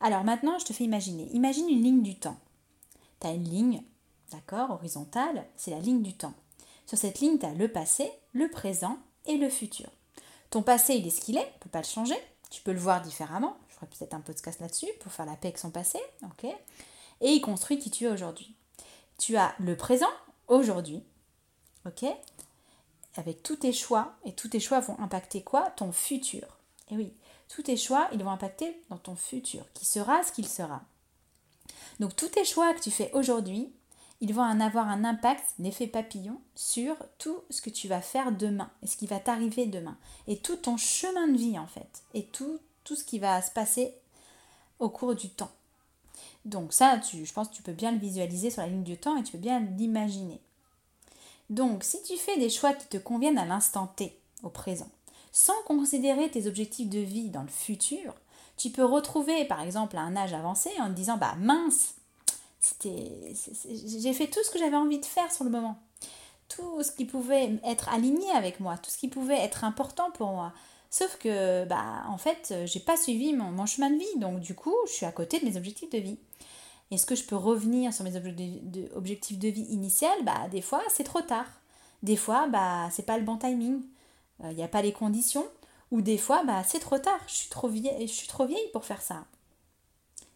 Alors 0.00 0.24
maintenant, 0.24 0.58
je 0.58 0.64
te 0.64 0.72
fais 0.72 0.84
imaginer. 0.84 1.28
Imagine 1.32 1.68
une 1.68 1.82
ligne 1.82 2.02
du 2.02 2.16
temps. 2.16 2.38
Tu 3.20 3.28
une 3.28 3.48
ligne, 3.48 3.82
d'accord, 4.32 4.70
horizontale, 4.70 5.46
c'est 5.56 5.70
la 5.70 5.78
ligne 5.78 6.02
du 6.02 6.16
temps. 6.16 6.34
Sur 6.86 6.98
cette 6.98 7.20
ligne, 7.20 7.38
tu 7.38 7.46
as 7.46 7.54
le 7.54 7.68
passé, 7.68 8.10
le 8.32 8.50
présent 8.50 8.98
et 9.26 9.36
le 9.36 9.48
futur. 9.48 9.88
Ton 10.50 10.62
passé, 10.62 10.94
il 10.94 11.06
est 11.06 11.10
ce 11.10 11.20
qu'il 11.20 11.36
est, 11.36 11.46
tu 11.46 11.54
ne 11.54 11.58
peux 11.60 11.70
pas 11.70 11.80
le 11.80 11.86
changer. 11.86 12.16
Tu 12.50 12.60
peux 12.60 12.72
le 12.72 12.78
voir 12.78 13.00
différemment. 13.00 13.56
Je 13.68 13.74
ferai 13.74 13.86
peut-être 13.86 14.12
un 14.12 14.20
podcast 14.20 14.60
là-dessus 14.60 14.90
pour 15.00 15.10
faire 15.10 15.24
la 15.24 15.36
paix 15.36 15.48
avec 15.48 15.58
son 15.58 15.70
passé. 15.70 15.98
et 17.22 17.30
il 17.30 17.40
construit 17.40 17.78
qui 17.78 17.90
tu 17.90 18.04
es 18.04 18.08
aujourd'hui. 18.08 18.54
Tu 19.18 19.36
as 19.36 19.54
le 19.58 19.76
présent, 19.76 20.10
aujourd'hui, 20.48 21.02
Avec 23.16 23.42
tous 23.42 23.56
tes 23.56 23.72
choix, 23.72 24.14
et 24.24 24.34
tous 24.34 24.48
tes 24.48 24.60
choix 24.60 24.80
vont 24.80 24.98
impacter 24.98 25.42
quoi? 25.42 25.70
Ton 25.70 25.92
futur. 25.92 26.58
Et 26.90 26.96
oui, 26.96 27.14
tous 27.48 27.62
tes 27.62 27.76
choix, 27.76 28.08
ils 28.12 28.22
vont 28.22 28.30
impacter 28.30 28.82
dans 28.90 28.98
ton 28.98 29.16
futur, 29.16 29.64
qui 29.72 29.86
sera 29.86 30.22
ce 30.22 30.32
qu'il 30.32 30.48
sera. 30.48 30.82
Donc 32.00 32.16
tous 32.16 32.28
tes 32.28 32.44
choix 32.44 32.74
que 32.74 32.80
tu 32.80 32.90
fais 32.90 33.10
aujourd'hui, 33.14 33.72
ils 34.22 34.32
vont 34.32 34.42
en 34.42 34.60
avoir 34.60 34.88
un 34.88 35.02
impact, 35.02 35.44
un 35.60 35.64
effet 35.64 35.88
papillon, 35.88 36.40
sur 36.54 36.94
tout 37.18 37.40
ce 37.50 37.60
que 37.60 37.70
tu 37.70 37.88
vas 37.88 38.00
faire 38.00 38.30
demain, 38.30 38.70
et 38.82 38.86
ce 38.86 38.96
qui 38.96 39.08
va 39.08 39.18
t'arriver 39.18 39.66
demain, 39.66 39.98
et 40.28 40.38
tout 40.38 40.54
ton 40.54 40.76
chemin 40.76 41.26
de 41.26 41.36
vie 41.36 41.58
en 41.58 41.66
fait, 41.66 42.04
et 42.14 42.22
tout, 42.26 42.60
tout 42.84 42.94
ce 42.94 43.02
qui 43.02 43.18
va 43.18 43.42
se 43.42 43.50
passer 43.50 43.92
au 44.78 44.88
cours 44.88 45.16
du 45.16 45.28
temps. 45.28 45.50
Donc 46.44 46.72
ça, 46.72 47.00
je 47.00 47.32
pense 47.32 47.48
que 47.48 47.54
tu 47.54 47.62
peux 47.62 47.72
bien 47.72 47.90
le 47.90 47.98
visualiser 47.98 48.50
sur 48.50 48.62
la 48.62 48.68
ligne 48.68 48.84
du 48.84 48.96
temps 48.96 49.16
et 49.16 49.24
tu 49.24 49.32
peux 49.32 49.38
bien 49.38 49.58
l'imaginer. 49.58 50.40
Donc 51.50 51.82
si 51.82 52.00
tu 52.04 52.16
fais 52.16 52.38
des 52.38 52.48
choix 52.48 52.74
qui 52.74 52.86
te 52.86 52.98
conviennent 52.98 53.38
à 53.38 53.44
l'instant 53.44 53.88
T, 53.88 54.16
au 54.44 54.50
présent, 54.50 54.88
sans 55.32 55.60
considérer 55.66 56.30
tes 56.30 56.46
objectifs 56.46 56.88
de 56.88 57.00
vie 57.00 57.28
dans 57.28 57.42
le 57.42 57.48
futur, 57.48 58.14
tu 58.56 58.70
peux 58.70 58.84
retrouver 58.84 59.44
par 59.46 59.62
exemple 59.62 59.96
à 59.96 60.02
un 60.02 60.14
âge 60.14 60.32
avancé 60.32 60.70
en 60.78 60.86
te 60.86 60.94
disant 60.94 61.16
bah 61.16 61.34
mince, 61.38 61.94
j'ai 62.84 64.12
fait 64.12 64.28
tout 64.28 64.42
ce 64.44 64.50
que 64.50 64.58
j'avais 64.58 64.76
envie 64.76 65.00
de 65.00 65.06
faire 65.06 65.30
sur 65.32 65.44
le 65.44 65.50
moment. 65.50 65.78
Tout 66.48 66.82
ce 66.82 66.92
qui 66.92 67.04
pouvait 67.04 67.58
être 67.64 67.88
aligné 67.88 68.30
avec 68.30 68.60
moi, 68.60 68.76
tout 68.76 68.90
ce 68.90 68.98
qui 68.98 69.08
pouvait 69.08 69.38
être 69.38 69.64
important 69.64 70.10
pour 70.10 70.30
moi, 70.30 70.52
Sauf 70.92 71.16
que, 71.16 71.64
bah, 71.64 72.04
en 72.08 72.18
fait, 72.18 72.54
j'ai 72.66 72.78
pas 72.78 72.98
suivi 72.98 73.32
mon, 73.32 73.64
chemin 73.64 73.88
de 73.88 73.96
vie, 73.96 74.18
donc 74.18 74.40
du 74.40 74.54
coup, 74.54 74.74
je 74.86 74.92
suis 74.92 75.06
à 75.06 75.10
côté 75.10 75.40
de 75.40 75.46
mes 75.46 75.56
objectifs 75.56 75.88
de 75.88 75.96
vie. 75.96 76.18
Est-ce 76.90 77.06
que 77.06 77.14
je 77.14 77.24
peux 77.24 77.34
revenir 77.34 77.94
sur 77.94 78.04
mes 78.04 78.14
objectifs 78.94 79.38
de 79.38 79.48
vie 79.48 79.66
initiales 79.70 80.22
Bah, 80.22 80.48
des 80.50 80.60
fois, 80.60 80.82
c'est 80.90 81.04
trop 81.04 81.22
tard. 81.22 81.46
Des 82.02 82.16
fois, 82.16 82.46
bah, 82.48 82.90
c'est 82.90 83.06
pas 83.06 83.16
le 83.16 83.24
bon 83.24 83.38
timing. 83.38 83.80
Il 84.40 84.46
euh, 84.46 84.52
n'y 84.52 84.62
a 84.62 84.68
pas 84.68 84.82
les 84.82 84.92
conditions. 84.92 85.46
Ou 85.92 86.02
des 86.02 86.18
fois, 86.18 86.44
bah, 86.44 86.62
c'est 86.62 86.80
trop 86.80 86.98
tard. 86.98 87.20
Je 87.26 87.32
suis 87.36 87.48
trop 87.48 87.68
vieille, 87.68 88.06
je 88.06 88.12
suis 88.12 88.28
trop 88.28 88.44
vieille 88.44 88.70
pour 88.74 88.84
faire 88.84 89.00
ça. 89.00 89.24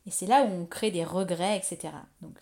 Et 0.07 0.11
c'est 0.11 0.27
là 0.27 0.45
où 0.45 0.49
on 0.49 0.67
crée 0.67 0.91
des 0.91 1.05
regrets, 1.05 1.57
etc. 1.57 1.93
Donc, 2.23 2.39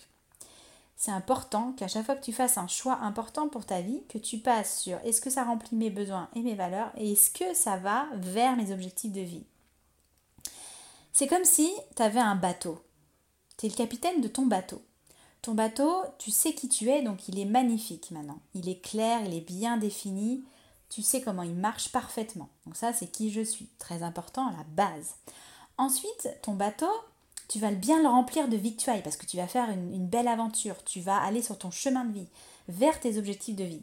c'est 0.96 1.10
important 1.10 1.72
qu'à 1.72 1.88
chaque 1.88 2.06
fois 2.06 2.16
que 2.16 2.24
tu 2.24 2.32
fasses 2.32 2.56
un 2.56 2.66
choix 2.66 2.98
important 3.00 3.48
pour 3.48 3.66
ta 3.66 3.80
vie, 3.80 4.02
que 4.08 4.18
tu 4.18 4.38
passes 4.38 4.80
sur 4.80 4.98
est-ce 5.04 5.20
que 5.20 5.30
ça 5.30 5.44
remplit 5.44 5.76
mes 5.76 5.90
besoins 5.90 6.28
et 6.34 6.40
mes 6.40 6.54
valeurs 6.54 6.90
et 6.96 7.12
est-ce 7.12 7.30
que 7.30 7.54
ça 7.54 7.76
va 7.76 8.06
vers 8.14 8.56
mes 8.56 8.72
objectifs 8.72 9.12
de 9.12 9.20
vie. 9.20 9.44
C'est 11.12 11.26
comme 11.26 11.44
si 11.44 11.70
tu 11.96 12.02
avais 12.02 12.20
un 12.20 12.36
bateau. 12.36 12.82
Tu 13.56 13.66
es 13.66 13.68
le 13.68 13.74
capitaine 13.74 14.20
de 14.20 14.28
ton 14.28 14.46
bateau. 14.46 14.82
Ton 15.42 15.52
bateau, 15.52 16.02
tu 16.18 16.30
sais 16.30 16.54
qui 16.54 16.68
tu 16.68 16.88
es, 16.88 17.02
donc 17.02 17.28
il 17.28 17.38
est 17.38 17.44
magnifique 17.44 18.10
maintenant. 18.10 18.38
Il 18.54 18.68
est 18.68 18.80
clair, 18.80 19.20
il 19.26 19.34
est 19.34 19.46
bien 19.46 19.76
défini. 19.76 20.42
Tu 20.88 21.02
sais 21.02 21.20
comment 21.20 21.42
il 21.42 21.54
marche 21.54 21.92
parfaitement. 21.92 22.48
Donc 22.64 22.76
ça, 22.76 22.92
c'est 22.92 23.08
qui 23.08 23.30
je 23.30 23.42
suis. 23.42 23.68
Très 23.78 24.02
important, 24.02 24.50
la 24.50 24.64
base. 24.74 25.16
Ensuite, 25.76 26.28
ton 26.42 26.54
bateau, 26.54 26.90
tu 27.48 27.58
vas 27.58 27.70
bien 27.70 28.02
le 28.02 28.08
remplir 28.08 28.48
de 28.48 28.56
victuailles 28.56 29.02
parce 29.02 29.16
que 29.16 29.26
tu 29.26 29.36
vas 29.36 29.46
faire 29.46 29.70
une, 29.70 30.06
belle 30.06 30.28
aventure, 30.28 30.82
tu 30.84 31.00
vas 31.00 31.16
aller 31.18 31.42
sur 31.42 31.58
ton 31.58 31.70
chemin 31.70 32.04
de 32.04 32.12
vie, 32.12 32.28
vers 32.68 32.98
tes 33.00 33.18
objectifs 33.18 33.56
de 33.56 33.64
vie. 33.64 33.82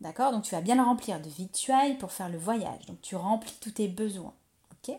D'accord? 0.00 0.32
Donc 0.32 0.42
tu 0.42 0.54
vas 0.54 0.60
bien 0.60 0.74
le 0.74 0.82
remplir 0.82 1.20
de 1.20 1.28
victuailles 1.28 1.96
pour 1.98 2.12
faire 2.12 2.28
le 2.28 2.38
voyage. 2.38 2.86
Donc 2.86 3.00
tu 3.02 3.14
remplis 3.14 3.54
tous 3.60 3.70
tes 3.70 3.88
besoins. 3.88 4.34
Ok? 4.72 4.96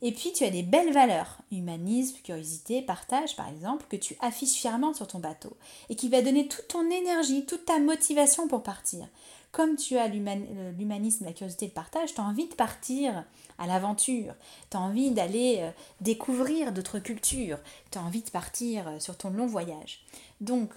Et 0.00 0.12
puis 0.12 0.32
tu 0.32 0.44
as 0.44 0.50
des 0.50 0.62
belles 0.62 0.92
valeurs, 0.92 1.38
humanisme, 1.50 2.18
curiosité, 2.22 2.82
partage 2.82 3.36
par 3.36 3.48
exemple, 3.48 3.86
que 3.88 3.96
tu 3.96 4.16
affiches 4.20 4.60
fièrement 4.60 4.92
sur 4.92 5.06
ton 5.06 5.18
bateau 5.18 5.56
et 5.88 5.96
qui 5.96 6.08
va 6.08 6.22
donner 6.22 6.46
toute 6.46 6.68
ton 6.68 6.88
énergie, 6.90 7.46
toute 7.46 7.64
ta 7.64 7.78
motivation 7.80 8.48
pour 8.48 8.62
partir 8.62 9.08
comme 9.52 9.76
tu 9.76 9.96
as 9.96 10.08
l'humanisme, 10.08 11.24
la 11.24 11.32
curiosité, 11.32 11.66
le 11.66 11.72
partage, 11.72 12.14
tu 12.14 12.20
as 12.20 12.24
envie 12.24 12.48
de 12.48 12.54
partir 12.54 13.24
à 13.58 13.66
l'aventure, 13.66 14.34
tu 14.70 14.76
as 14.76 14.80
envie 14.80 15.10
d'aller 15.10 15.58
euh, 15.60 15.70
découvrir 16.00 16.72
d'autres 16.72 16.98
cultures, 16.98 17.58
tu 17.90 17.98
as 17.98 18.02
envie 18.02 18.22
de 18.22 18.30
partir 18.30 18.86
euh, 18.88 18.98
sur 18.98 19.16
ton 19.16 19.30
long 19.30 19.46
voyage. 19.46 20.04
Donc, 20.40 20.74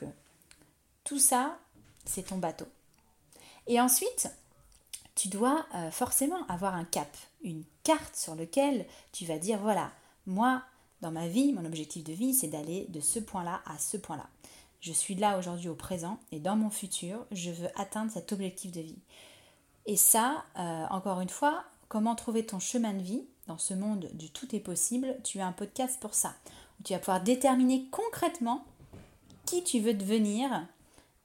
tout 1.03 1.19
ça, 1.19 1.57
c'est 2.05 2.27
ton 2.27 2.37
bateau. 2.37 2.67
Et 3.67 3.79
ensuite, 3.79 4.29
tu 5.15 5.27
dois 5.27 5.65
euh, 5.75 5.91
forcément 5.91 6.45
avoir 6.47 6.75
un 6.75 6.85
cap, 6.85 7.15
une 7.43 7.63
carte 7.83 8.15
sur 8.15 8.35
laquelle 8.35 8.85
tu 9.11 9.25
vas 9.25 9.37
dire, 9.37 9.59
voilà, 9.59 9.91
moi, 10.25 10.63
dans 11.01 11.11
ma 11.11 11.27
vie, 11.27 11.51
mon 11.51 11.65
objectif 11.65 12.03
de 12.03 12.13
vie, 12.13 12.33
c'est 12.33 12.47
d'aller 12.47 12.85
de 12.89 12.99
ce 13.01 13.19
point-là 13.19 13.61
à 13.65 13.77
ce 13.77 13.97
point-là. 13.97 14.27
Je 14.81 14.91
suis 14.91 15.15
là 15.15 15.37
aujourd'hui 15.37 15.69
au 15.69 15.75
présent 15.75 16.19
et 16.31 16.39
dans 16.39 16.55
mon 16.55 16.71
futur, 16.71 17.25
je 17.31 17.51
veux 17.51 17.69
atteindre 17.79 18.11
cet 18.11 18.31
objectif 18.31 18.71
de 18.71 18.81
vie. 18.81 18.99
Et 19.85 19.95
ça, 19.95 20.43
euh, 20.57 20.85
encore 20.89 21.21
une 21.21 21.29
fois, 21.29 21.63
comment 21.87 22.15
trouver 22.15 22.45
ton 22.45 22.59
chemin 22.59 22.93
de 22.93 23.01
vie 23.01 23.23
dans 23.47 23.59
ce 23.59 23.73
monde 23.73 24.09
du 24.13 24.31
tout 24.31 24.55
est 24.55 24.59
possible, 24.59 25.15
tu 25.23 25.39
as 25.39 25.45
un 25.45 25.51
podcast 25.51 25.99
pour 25.99 26.15
ça. 26.15 26.33
Tu 26.83 26.93
vas 26.93 26.99
pouvoir 26.99 27.21
déterminer 27.21 27.87
concrètement 27.91 28.65
qui 29.45 29.63
tu 29.63 29.79
veux 29.79 29.93
devenir 29.93 30.49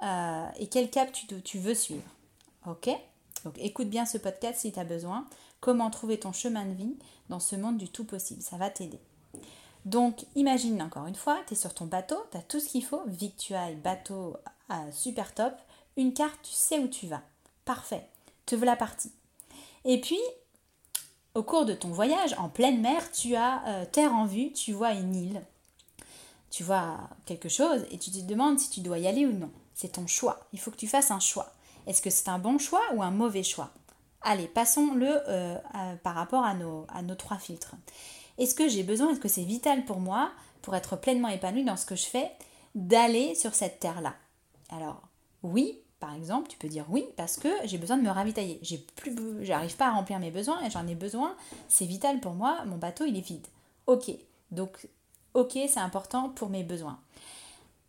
euh, 0.02 0.46
et 0.58 0.66
quel 0.68 0.90
cap 0.90 1.10
tu, 1.12 1.26
tu 1.42 1.58
veux 1.58 1.74
suivre. 1.74 2.02
Ok? 2.66 2.90
Donc 3.44 3.54
écoute 3.58 3.88
bien 3.88 4.04
ce 4.04 4.18
podcast 4.18 4.60
si 4.60 4.72
tu 4.72 4.78
as 4.78 4.84
besoin. 4.84 5.26
Comment 5.60 5.88
trouver 5.90 6.18
ton 6.18 6.32
chemin 6.32 6.66
de 6.66 6.74
vie 6.74 6.96
dans 7.30 7.40
ce 7.40 7.56
monde 7.56 7.78
du 7.78 7.88
tout 7.88 8.04
possible? 8.04 8.42
Ça 8.42 8.56
va 8.56 8.68
t'aider. 8.68 9.00
Donc 9.86 10.26
imagine 10.34 10.82
encore 10.82 11.06
une 11.06 11.14
fois, 11.14 11.38
tu 11.46 11.54
es 11.54 11.56
sur 11.56 11.72
ton 11.72 11.86
bateau, 11.86 12.16
tu 12.32 12.36
as 12.36 12.42
tout 12.42 12.58
ce 12.58 12.68
qu'il 12.68 12.84
faut, 12.84 13.02
victuailles, 13.06 13.76
bateau, 13.76 14.36
super 14.90 15.32
top, 15.32 15.54
une 15.96 16.12
carte, 16.12 16.40
tu 16.42 16.52
sais 16.52 16.80
où 16.80 16.88
tu 16.88 17.06
vas. 17.06 17.22
Parfait, 17.64 18.04
te 18.46 18.56
voilà 18.56 18.74
parti. 18.74 19.12
Et 19.84 20.00
puis, 20.00 20.18
au 21.34 21.44
cours 21.44 21.64
de 21.64 21.72
ton 21.72 21.88
voyage 21.88 22.34
en 22.36 22.48
pleine 22.48 22.80
mer, 22.80 23.12
tu 23.12 23.36
as 23.36 23.64
euh, 23.68 23.84
terre 23.84 24.12
en 24.12 24.26
vue, 24.26 24.52
tu 24.52 24.72
vois 24.72 24.90
une 24.90 25.14
île, 25.14 25.42
tu 26.50 26.64
vois 26.64 26.98
quelque 27.24 27.48
chose 27.48 27.86
et 27.92 27.98
tu 27.98 28.10
te 28.10 28.18
demandes 28.18 28.58
si 28.58 28.70
tu 28.70 28.80
dois 28.80 28.98
y 28.98 29.06
aller 29.06 29.24
ou 29.24 29.32
non. 29.32 29.52
C'est 29.74 29.92
ton 29.92 30.08
choix, 30.08 30.48
il 30.52 30.58
faut 30.58 30.72
que 30.72 30.76
tu 30.76 30.88
fasses 30.88 31.12
un 31.12 31.20
choix. 31.20 31.52
Est-ce 31.86 32.02
que 32.02 32.10
c'est 32.10 32.28
un 32.28 32.40
bon 32.40 32.58
choix 32.58 32.82
ou 32.94 33.04
un 33.04 33.12
mauvais 33.12 33.44
choix? 33.44 33.70
Allez, 34.22 34.48
passons-le 34.48 35.20
euh, 35.28 35.56
par 36.02 36.16
rapport 36.16 36.42
à 36.42 36.54
nos 36.54 37.14
trois 37.16 37.38
filtres. 37.38 37.76
Est-ce 38.38 38.54
que 38.54 38.68
j'ai 38.68 38.82
besoin, 38.82 39.10
est-ce 39.10 39.20
que 39.20 39.28
c'est 39.28 39.44
vital 39.44 39.84
pour 39.84 40.00
moi 40.00 40.30
pour 40.62 40.74
être 40.74 40.96
pleinement 40.96 41.28
épanouie 41.28 41.64
dans 41.64 41.76
ce 41.76 41.86
que 41.86 41.96
je 41.96 42.06
fais, 42.06 42.30
d'aller 42.74 43.34
sur 43.34 43.54
cette 43.54 43.80
terre-là? 43.80 44.14
Alors, 44.70 45.00
oui, 45.42 45.80
par 46.00 46.14
exemple, 46.14 46.48
tu 46.48 46.58
peux 46.58 46.68
dire 46.68 46.86
oui 46.88 47.04
parce 47.16 47.36
que 47.36 47.48
j'ai 47.64 47.78
besoin 47.78 47.96
de 47.96 48.02
me 48.02 48.10
ravitailler. 48.10 48.58
J'ai 48.62 48.78
plus, 48.96 49.14
j'arrive 49.42 49.76
pas 49.76 49.88
à 49.88 49.92
remplir 49.92 50.18
mes 50.18 50.30
besoins 50.30 50.62
et 50.62 50.70
j'en 50.70 50.86
ai 50.86 50.94
besoin. 50.94 51.34
C'est 51.68 51.86
vital 51.86 52.20
pour 52.20 52.34
moi. 52.34 52.64
Mon 52.66 52.76
bateau, 52.76 53.04
il 53.06 53.16
est 53.16 53.26
vide. 53.26 53.46
Ok. 53.86 54.10
Donc, 54.50 54.88
ok, 55.34 55.52
c'est 55.52 55.80
important 55.80 56.28
pour 56.30 56.50
mes 56.50 56.64
besoins. 56.64 56.98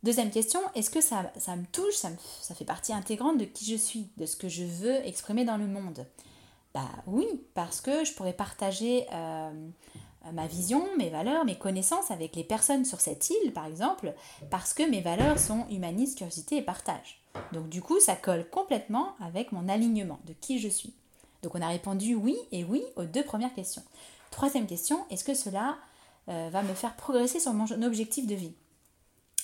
Deuxième 0.03 0.29
question, 0.29 0.59
est-ce 0.75 0.89
que 0.89 1.01
ça, 1.01 1.31
me 1.55 1.65
touche, 1.71 1.95
ça, 1.95 2.09
ça, 2.41 2.55
fait 2.55 2.65
partie 2.65 2.93
intégrante 2.93 3.37
de 3.37 3.45
qui 3.45 3.65
je 3.65 3.75
suis, 3.75 4.09
de 4.17 4.25
ce 4.25 4.35
que 4.35 4.47
je 4.47 4.63
veux 4.63 5.05
exprimer 5.05 5.43
dans 5.43 5.57
le 5.57 5.67
monde? 5.67 6.05
Bah 6.73 6.89
oui, 7.07 7.27
parce 7.53 7.81
que 7.81 8.05
je 8.05 8.13
pourrais 8.13 8.33
partager 8.33 9.07
euh, 9.11 9.51
ma 10.33 10.47
vision, 10.47 10.85
mes 10.97 11.09
valeurs, 11.09 11.45
mes 11.45 11.57
connaissances 11.57 12.11
avec 12.11 12.35
les 12.35 12.43
personnes 12.43 12.85
sur 12.85 12.99
cette 12.99 13.29
île, 13.29 13.53
par 13.53 13.65
exemple, 13.65 14.13
parce 14.49 14.73
que 14.73 14.83
mes 14.83 15.01
valeurs 15.01 15.39
sont 15.39 15.65
humanisme, 15.69 16.17
curiosité 16.17 16.57
et 16.57 16.61
partage. 16.61 17.19
Donc 17.51 17.69
du 17.69 17.81
coup, 17.81 17.99
ça 17.99 18.15
colle 18.15 18.49
complètement 18.49 19.15
avec 19.19 19.51
mon 19.51 19.69
alignement 19.69 20.19
de 20.25 20.33
qui 20.33 20.59
je 20.59 20.67
suis. 20.67 20.93
Donc 21.43 21.55
on 21.55 21.61
a 21.61 21.67
répondu 21.67 22.15
oui 22.15 22.35
et 22.51 22.63
oui 22.63 22.83
aux 22.95 23.05
deux 23.05 23.23
premières 23.23 23.53
questions. 23.53 23.83
Troisième 24.31 24.67
question, 24.67 25.05
est-ce 25.09 25.23
que 25.23 25.33
cela 25.33 25.77
euh, 26.29 26.49
va 26.51 26.61
me 26.63 26.73
faire 26.73 26.95
progresser 26.95 27.39
sur 27.39 27.53
mon 27.53 27.65
objectif 27.83 28.27
de 28.27 28.35
vie? 28.35 28.53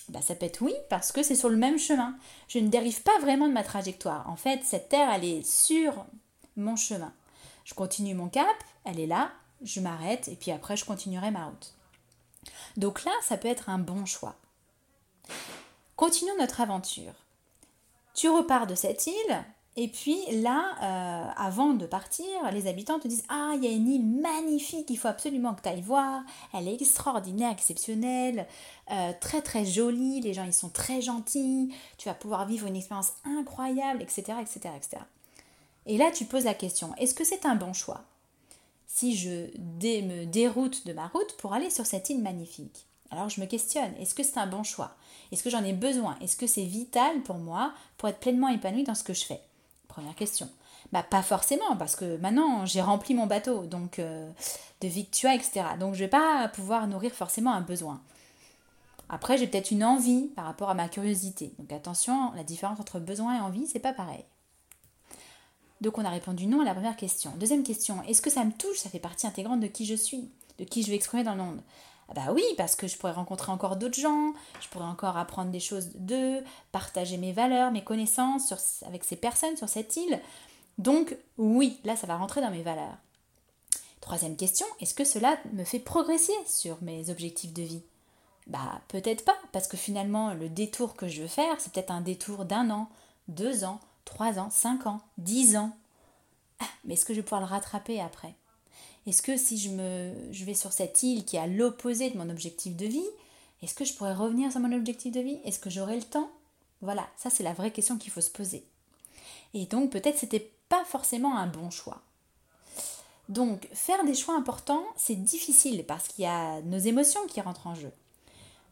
Bah, 0.10 0.22
Ça 0.22 0.36
peut 0.36 0.46
être 0.46 0.62
oui, 0.62 0.74
parce 0.90 1.12
que 1.12 1.24
c'est 1.24 1.36
sur 1.36 1.50
le 1.50 1.56
même 1.56 1.80
chemin. 1.80 2.16
Je 2.48 2.60
ne 2.60 2.68
dérive 2.68 3.04
pas 3.04 3.18
vraiment 3.22 3.48
de 3.48 3.54
ma 3.54 3.64
trajectoire. 3.64 4.30
En 4.30 4.36
fait, 4.36 4.62
cette 4.64 4.90
terre, 4.90 5.10
elle 5.14 5.24
est 5.24 5.48
sur 5.48 6.06
mon 6.56 6.76
chemin. 6.76 7.14
Je 7.64 7.74
continue 7.74 8.14
mon 8.14 8.30
cap, 8.30 8.56
elle 8.84 9.00
est 9.00 9.08
là, 9.08 9.32
je 9.62 9.80
m'arrête 9.80 10.28
et 10.28 10.36
puis 10.36 10.52
après 10.52 10.78
je 10.78 10.86
continuerai 10.86 11.32
ma 11.32 11.46
route. 11.46 11.74
Donc 12.78 13.04
là, 13.06 13.12
ça 13.22 13.38
peut 13.38 13.48
être 13.48 13.70
un 13.70 13.80
bon 13.80 14.06
choix. 14.06 14.36
Continuons 15.96 16.38
notre 16.40 16.62
aventure. 16.62 17.14
Tu 18.14 18.30
repars 18.30 18.68
de 18.68 18.76
cette 18.76 19.08
île, 19.08 19.46
et 19.76 19.88
puis 19.88 20.20
là, 20.42 20.76
euh, 20.84 21.32
avant 21.36 21.74
de 21.74 21.88
partir, 21.88 22.26
les 22.52 22.68
habitants 22.68 23.00
te 23.00 23.08
disent 23.08 23.24
Ah, 23.30 23.54
il 23.56 23.64
y 23.64 23.68
a 23.68 23.72
une 23.72 23.88
île 23.88 24.06
magnifique, 24.06 24.90
il 24.90 24.98
faut 24.98 25.08
absolument 25.08 25.56
que 25.56 25.62
tu 25.62 25.70
ailles 25.70 25.82
voir. 25.82 26.22
Elle 26.54 26.68
est 26.68 26.76
extraordinaire, 26.76 27.52
exceptionnelle, 27.52 28.48
euh, 28.92 29.12
très 29.20 29.42
très 29.42 29.66
jolie, 29.66 30.22
les 30.22 30.34
gens 30.34 30.44
ils 30.44 30.54
sont 30.54 30.70
très 30.70 31.02
gentils, 31.02 31.74
tu 31.98 32.08
vas 32.08 32.14
pouvoir 32.14 32.46
vivre 32.46 32.68
une 32.68 32.76
expérience 32.76 33.14
incroyable, 33.26 34.04
etc. 34.04 34.34
etc., 34.42 34.70
etc. 34.78 35.04
Et 35.86 35.98
là, 35.98 36.12
tu 36.12 36.26
poses 36.26 36.46
la 36.46 36.54
question 36.54 36.94
Est-ce 36.96 37.14
que 37.14 37.24
c'est 37.24 37.46
un 37.46 37.56
bon 37.56 37.74
choix 37.74 38.02
si 38.88 39.18
je 39.18 39.48
me 39.58 40.26
déroute 40.26 40.86
de 40.86 40.94
ma 40.94 41.08
route 41.08 41.36
pour 41.38 41.54
aller 41.54 41.70
sur 41.70 41.86
cette 41.86 42.10
île 42.10 42.22
magnifique? 42.22 42.86
Alors 43.10 43.30
je 43.30 43.42
me 43.42 43.46
questionne 43.46 43.94
Est-ce 44.00 44.16
que 44.16 44.24
c'est 44.24 44.38
un 44.38 44.48
bon 44.48 44.64
choix? 44.64 44.96
Est-ce 45.32 45.44
que 45.44 45.50
j'en 45.50 45.64
ai 45.64 45.74
besoin? 45.74 46.18
Est-ce 46.22 46.38
que 46.38 46.48
c'est 46.48 46.66
vital 46.66 47.22
pour 47.24 47.38
moi 47.38 47.74
pour 47.98 48.10
être 48.10 48.20
pleinement 48.20 48.50
épanoui 48.50 48.84
dans 48.84 48.96
ce 48.96 49.04
que 49.04 49.14
je 49.14 49.26
fais? 49.26 49.42
Première 49.88 50.16
question. 50.16 50.50
Bah, 50.92 51.04
pas 51.04 51.24
forcément, 51.24 51.76
parce 51.78 51.96
que 51.96 52.18
maintenant 52.18 52.66
j'ai 52.66 52.82
rempli 52.82 53.16
mon 53.16 53.26
bateau 53.26 53.66
donc 53.66 54.00
euh, 54.00 54.30
de 54.82 54.88
victua, 54.88 55.34
etc. 55.34 55.66
Donc 55.80 55.96
je 55.96 56.00
vais 56.00 56.08
pas 56.08 56.48
pouvoir 56.50 56.88
nourrir 56.88 57.12
forcément 57.14 57.52
un 57.52 57.62
besoin. 57.62 58.02
Après, 59.10 59.38
j'ai 59.38 59.48
peut-être 59.48 59.72
une 59.72 59.84
envie 59.84 60.30
par 60.36 60.46
rapport 60.46 60.70
à 60.70 60.74
ma 60.74 60.90
curiosité. 60.90 61.54
Donc 61.60 61.72
attention, 61.72 62.32
la 62.34 62.44
différence 62.44 62.80
entre 62.80 63.00
besoin 63.00 63.38
et 63.38 63.40
envie, 63.40 63.68
c'est 63.68 63.80
pas 63.80 63.94
pareil. 63.94 64.26
Donc 65.84 65.98
on 65.98 66.06
a 66.06 66.10
répondu 66.10 66.48
non 66.48 66.62
à 66.62 66.64
la 66.64 66.74
première 66.74 66.96
question. 66.96 67.34
Deuxième 67.38 67.62
question, 67.62 68.02
est-ce 68.04 68.22
que 68.22 68.30
ça 68.30 68.46
me 68.46 68.54
touche? 68.54 68.78
Ça 68.78 68.90
fait 68.90 69.00
partie 69.00 69.28
intégrante 69.28 69.60
de 69.60 69.68
qui 69.68 69.86
je 69.86 69.96
suis, 69.96 70.30
de 70.58 70.64
qui 70.64 70.82
je 70.82 70.88
vais 70.90 70.96
exprimer 70.96 71.26
dans 71.26 71.36
le 71.36 71.44
monde. 71.44 71.60
Ah 72.08 72.14
bah 72.14 72.32
oui, 72.34 72.44
parce 72.56 72.78
que 72.78 72.88
je 72.88 72.98
pourrais 72.98 73.12
rencontrer 73.12 73.52
encore 73.52 73.76
d'autres 73.76 74.00
gens, 74.00 74.32
je 74.62 74.70
pourrais 74.70 74.86
encore 74.86 75.18
apprendre 75.18 75.52
des 75.52 75.60
choses 75.60 75.90
d'eux, 75.96 76.42
partager 76.72 77.18
mes 77.18 77.34
valeurs, 77.34 77.72
mes 77.72 77.84
connaissances 77.84 78.84
avec 78.88 79.04
ces 79.04 79.18
personnes 79.18 79.58
sur 79.58 79.68
cette 79.68 79.98
île. 79.98 80.22
Donc 80.78 81.18
oui, 81.38 81.82
là 81.84 81.98
ça 81.98 82.08
va 82.08 82.16
rentrer 82.16 82.40
dans 82.40 82.52
mes 82.52 82.64
valeurs. 82.64 82.96
Troisième 84.00 84.38
question, 84.38 84.66
est-ce 84.80 84.94
que 84.94 85.04
cela 85.04 85.38
me 85.52 85.66
fait 85.66 85.80
progresser 85.80 86.34
sur 86.48 86.82
mes 86.82 87.10
objectifs 87.10 87.54
de 87.54 87.62
vie? 87.62 87.84
Bah 88.48 88.80
peut-être 88.88 89.26
pas, 89.26 89.38
parce 89.52 89.68
que 89.68 89.76
finalement 89.76 90.34
le 90.34 90.48
détour 90.48 90.96
que 90.96 91.10
je 91.10 91.24
veux 91.24 91.28
faire, 91.28 91.60
c'est 91.60 91.74
peut-être 91.74 91.92
un 91.92 92.02
détour 92.02 92.46
d'un 92.46 92.70
an, 92.70 92.88
deux 93.28 93.66
ans, 93.66 93.82
trois 94.06 94.40
ans, 94.40 94.50
cinq 94.50 94.86
ans, 94.86 95.02
dix 95.18 95.56
ans. 95.56 95.76
Ah, 96.60 96.70
mais 96.86 96.94
est-ce 96.94 97.06
que 97.06 97.14
je 97.14 97.20
vais 97.20 97.24
pouvoir 97.24 97.42
le 97.42 97.48
rattraper 97.48 98.00
après? 98.00 98.36
Est-ce 99.06 99.22
que 99.22 99.36
si 99.36 99.58
je 99.58 100.46
vais 100.46 100.54
sur 100.54 100.72
cette 100.72 101.04
île 101.04 101.26
qui 101.26 101.36
est 101.36 101.40
à 101.40 101.48
l'opposé 101.48 102.10
de 102.10 102.18
mon 102.18 102.30
objectif 102.30 102.76
de 102.76 102.86
vie, 102.86 103.06
est-ce 103.62 103.74
que 103.74 103.86
je 103.86 103.94
pourrais 103.94 104.14
revenir 104.14 104.52
sur 104.52 104.62
mon 104.62 104.72
objectif 104.72 105.12
de 105.12 105.20
vie? 105.20 105.40
Est-ce 105.44 105.60
que 105.60 105.70
j'aurai 105.70 105.98
le 105.98 106.04
temps? 106.04 106.30
Voilà, 106.82 107.08
ça 107.18 107.30
c'est 107.30 107.44
la 107.44 107.54
vraie 107.54 107.72
question 107.72 107.98
qu'il 107.98 108.12
faut 108.12 108.22
se 108.22 108.30
poser. 108.30 108.66
Et 109.54 109.66
donc 109.66 109.90
peut-être 109.92 110.18
c'était 110.18 110.52
pas 110.70 110.84
forcément 110.86 111.38
un 111.38 111.48
bon 111.48 111.70
choix. 111.70 112.02
Donc 113.30 113.68
faire 113.74 114.04
des 114.06 114.16
choix 114.16 114.36
importants, 114.36 114.86
c'est 114.98 115.16
difficile 115.16 115.86
parce 115.86 116.08
qu'il 116.08 116.24
y 116.24 116.28
a 116.28 116.62
nos 116.62 116.78
émotions 116.78 117.26
qui 117.28 117.42
rentrent 117.42 117.68
en 117.68 117.76
jeu. 117.76 117.92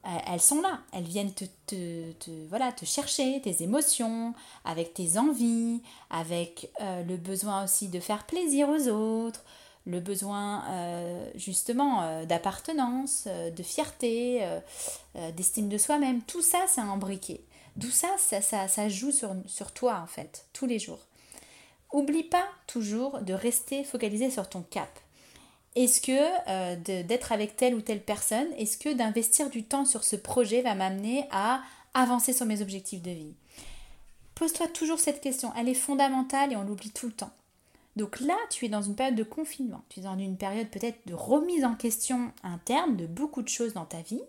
Euh, 0.06 0.10
elles 0.28 0.42
sont 0.42 0.62
là, 0.62 0.80
elles 0.94 1.04
viennent 1.04 1.34
te, 1.34 1.46
te, 1.68 2.32
voilà, 2.50 2.72
te 2.72 2.86
chercher, 2.86 3.40
tes 3.42 3.62
émotions, 3.62 4.34
avec 4.66 4.94
tes 4.94 5.18
envies, 5.18 5.82
avec 6.10 6.72
euh, 6.82 7.04
le 7.04 7.18
besoin 7.18 7.64
aussi 7.64 7.88
de 7.88 8.00
faire 8.00 8.26
plaisir 8.26 8.68
aux 8.70 8.88
autres, 8.88 9.44
le 9.86 10.00
besoin 10.00 10.64
euh, 10.70 11.32
justement 11.36 12.24
d'appartenance, 12.26 13.28
de 13.28 13.64
fierté, 13.64 14.48
d'estime 15.36 15.70
de 15.70 15.78
soi-même, 15.78 16.22
tout 16.24 16.42
ça 16.42 16.60
c'est 16.68 16.82
imbriqué. 16.82 17.44
D'où 17.76 17.90
ça 17.90 18.10
ça, 18.18 18.42
ça, 18.42 18.68
ça, 18.68 18.90
joue 18.90 19.12
sur, 19.12 19.36
sur 19.48 19.72
toi 19.72 20.02
en 20.04 20.08
fait, 20.08 20.46
tous 20.54 20.66
les 20.66 20.80
jours. 20.80 21.00
Oublie 21.94 22.24
pas 22.24 22.46
toujours 22.68 23.22
de 23.22 23.34
rester 23.34 23.84
focalisé 23.84 24.30
sur 24.30 24.50
ton 24.50 24.62
cap. 24.62 24.90
Est-ce 25.76 26.02
que 26.02 27.02
d'être 27.04 27.32
avec 27.32 27.56
telle 27.56 27.76
ou 27.76 27.82
telle 27.82 28.02
personne, 28.02 28.48
est-ce 28.58 28.78
que 28.78 28.94
d'investir 28.94 29.50
du 29.50 29.64
temps 29.64 29.86
sur 29.86 30.04
ce 30.04 30.16
projet 30.16 30.62
va 30.62 30.76
m'amener 30.76 31.28
à 31.32 31.62
avancer 31.94 32.34
sur 32.34 32.46
mes 32.46 32.62
objectifs 32.62 33.02
de 33.02 33.12
vie? 33.12 33.34
Pose-toi 34.36 34.68
toujours 34.68 35.00
cette 35.00 35.22
question, 35.22 35.54
elle 35.58 35.70
est 35.70 35.74
fondamentale 35.74 36.52
et 36.52 36.56
on 36.56 36.64
l'oublie 36.64 36.92
tout 36.92 37.06
le 37.08 37.14
temps. 37.14 37.32
Donc 37.96 38.20
là, 38.22 38.38
tu 38.50 38.66
es 38.66 38.70
dans 38.70 38.82
une 38.82 38.96
période 38.96 39.16
de 39.16 39.24
confinement, 39.24 39.84
tu 39.90 40.00
es 40.00 40.04
dans 40.04 40.18
une 40.18 40.38
période 40.38 40.68
peut-être 40.70 41.00
de 41.06 41.14
remise 41.14 41.64
en 41.64 41.76
question 41.76 42.32
interne 42.44 42.96
de 42.96 43.06
beaucoup 43.06 43.42
de 43.42 43.50
choses 43.50 43.74
dans 43.74 43.86
ta 43.86 44.02
vie. 44.02 44.22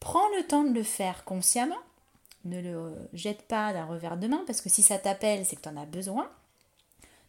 Prends 0.00 0.28
le 0.36 0.46
temps 0.46 0.64
de 0.64 0.72
le 0.72 0.82
faire 0.82 1.24
consciemment, 1.24 1.78
ne 2.44 2.60
le 2.60 2.94
jette 3.12 3.42
pas 3.42 3.72
d'un 3.72 3.84
revers 3.86 4.16
de 4.16 4.26
main 4.26 4.42
parce 4.46 4.60
que 4.60 4.68
si 4.68 4.82
ça 4.82 4.98
t'appelle, 4.98 5.46
c'est 5.46 5.56
que 5.56 5.62
tu 5.62 5.68
en 5.68 5.76
as 5.76 5.86
besoin. 5.86 6.28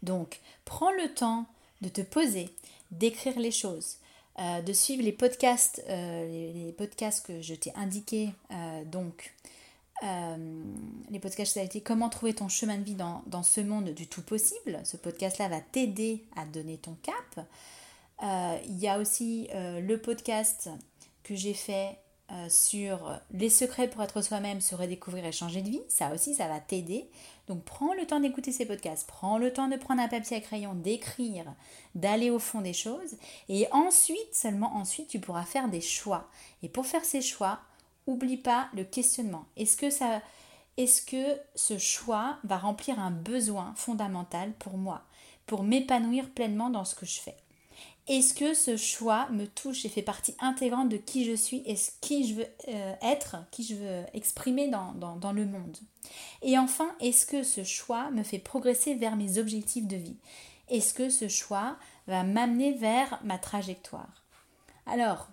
Donc, 0.04 0.40
prends 0.66 0.92
le 0.92 1.14
temps 1.14 1.46
de 1.82 1.90
te 1.90 2.02
poser, 2.02 2.50
d'écrire 2.92 3.40
les 3.40 3.52
choses, 3.52 3.98
euh, 4.40 4.62
de 4.62 4.74
suivre 4.74 5.04
les 5.04 5.12
podcasts, 5.12 5.84
euh, 5.90 6.54
les, 6.54 6.72
podcasts 6.74 7.26
que 7.26 7.42
je 7.42 7.56
t'ai 7.56 7.72
indiqués, 7.76 8.30
euh, 8.52 8.84
donc 8.86 9.34
les 11.10 11.20
podcasts, 11.20 11.54
ça 11.54 11.62
a 11.62 11.64
été 11.64 11.82
comment 11.82 12.10
trouver 12.10 12.34
ton 12.34 12.50
chemin 12.50 12.78
de 12.78 12.84
vie 12.84 12.96
dans, 12.96 13.24
dans 13.28 13.44
ce 13.44 13.62
monde 13.62 13.90
du 13.92 14.08
tout 14.08 14.22
possible. 14.22 14.80
Ce 14.84 14.98
podcast-là 14.98 15.48
va 15.48 15.62
t'aider 15.62 16.26
à 16.36 16.46
donner 16.46 16.78
ton 16.78 16.96
cap. 17.02 17.48
Il 18.68 18.78
y 18.78 18.88
a 18.88 19.00
aussi 19.00 19.48
le 19.54 19.96
podcast 19.96 20.70
que 21.24 21.34
j'ai 21.34 21.54
fait 21.54 21.98
sur 22.50 23.20
les 23.32 23.50
secrets 23.50 23.88
pour 23.88 24.02
être 24.02 24.22
soi-même, 24.22 24.60
se 24.60 24.76
redécouvrir 24.76 25.26
et 25.26 25.32
changer 25.32 25.62
de 25.62 25.70
vie. 25.70 25.82
Ça 25.88 26.14
aussi, 26.14 26.34
ça 26.34 26.48
va 26.48 26.60
t'aider. 26.60 27.08
Donc 27.48 27.64
prends 27.64 27.94
le 27.94 28.06
temps 28.06 28.20
d'écouter 28.20 28.52
ces 28.52 28.66
podcasts, 28.66 29.08
prends 29.08 29.38
le 29.38 29.54
temps 29.54 29.68
de 29.68 29.76
prendre 29.76 30.02
un 30.02 30.08
papier 30.08 30.38
à 30.38 30.42
crayon, 30.42 30.74
d'écrire, 30.74 31.46
d'aller 31.94 32.32
au 32.32 32.40
fond 32.40 32.62
des 32.62 32.74
choses. 32.74 33.18
Et 33.48 33.68
ensuite, 33.72 34.34
seulement 34.34 34.76
ensuite, 34.76 35.08
tu 35.08 35.20
pourras 35.20 35.46
faire 35.46 35.70
des 35.70 35.82
choix. 35.82 36.28
Et 36.64 36.70
pour 36.70 36.88
faire 36.88 37.06
ces 37.06 37.22
choix, 37.22 37.60
oublie 38.08 38.38
pas 38.38 38.70
le 38.74 38.84
questionnement. 38.84 39.46
Est-ce 39.56 39.90
ça 39.90 40.22
est-ce 40.78 41.02
que 41.02 41.40
ce 41.56 41.78
choix 41.78 42.38
va 42.44 42.58
remplir 42.58 43.00
un 43.00 43.12
besoin 43.12 43.74
fondamental 43.78 44.52
pour 44.60 44.78
moi, 44.78 45.04
pour 45.46 45.64
m'épanouir 45.64 46.30
pleinement 46.32 46.70
dans 46.70 46.84
ce 46.84 46.96
que 46.96 47.06
je 47.06 47.22
fais? 47.22 47.38
Est-ce 48.08 48.36
que 48.36 48.54
ce 48.54 48.78
choix 48.78 49.28
me 49.32 49.48
touche 49.48 49.84
et 49.84 49.90
fait 49.90 50.04
partie 50.04 50.36
intégrante 50.40 50.90
de 50.90 50.98
qui 50.98 51.26
je 51.26 51.36
suis 51.36 51.64
et 51.66 51.76
qui 52.02 52.28
je 52.28 52.36
veux 52.36 52.48
euh, 52.68 52.94
être, 53.02 53.38
qui 53.50 53.64
je 53.64 53.76
veux 53.76 54.04
exprimer 54.14 54.68
dans, 54.68 54.94
dans 54.94 55.32
le 55.32 55.46
monde? 55.46 55.78
Et 56.44 56.58
enfin, 56.60 56.96
est-ce 57.00 57.26
que 57.26 57.42
ce 57.42 57.64
choix 57.64 58.12
me 58.12 58.22
fait 58.24 58.38
progresser 58.38 58.94
vers 58.94 59.16
mes 59.16 59.40
objectifs 59.40 59.88
de 59.88 59.96
vie? 59.96 60.18
Est-ce 60.70 60.94
que 60.94 61.10
ce 61.10 61.28
choix 61.28 61.78
va 62.08 62.24
m'amener 62.24 62.74
vers 62.74 63.20
ma 63.24 63.40
trajectoire? 63.40 64.24
Alors, 64.86 65.28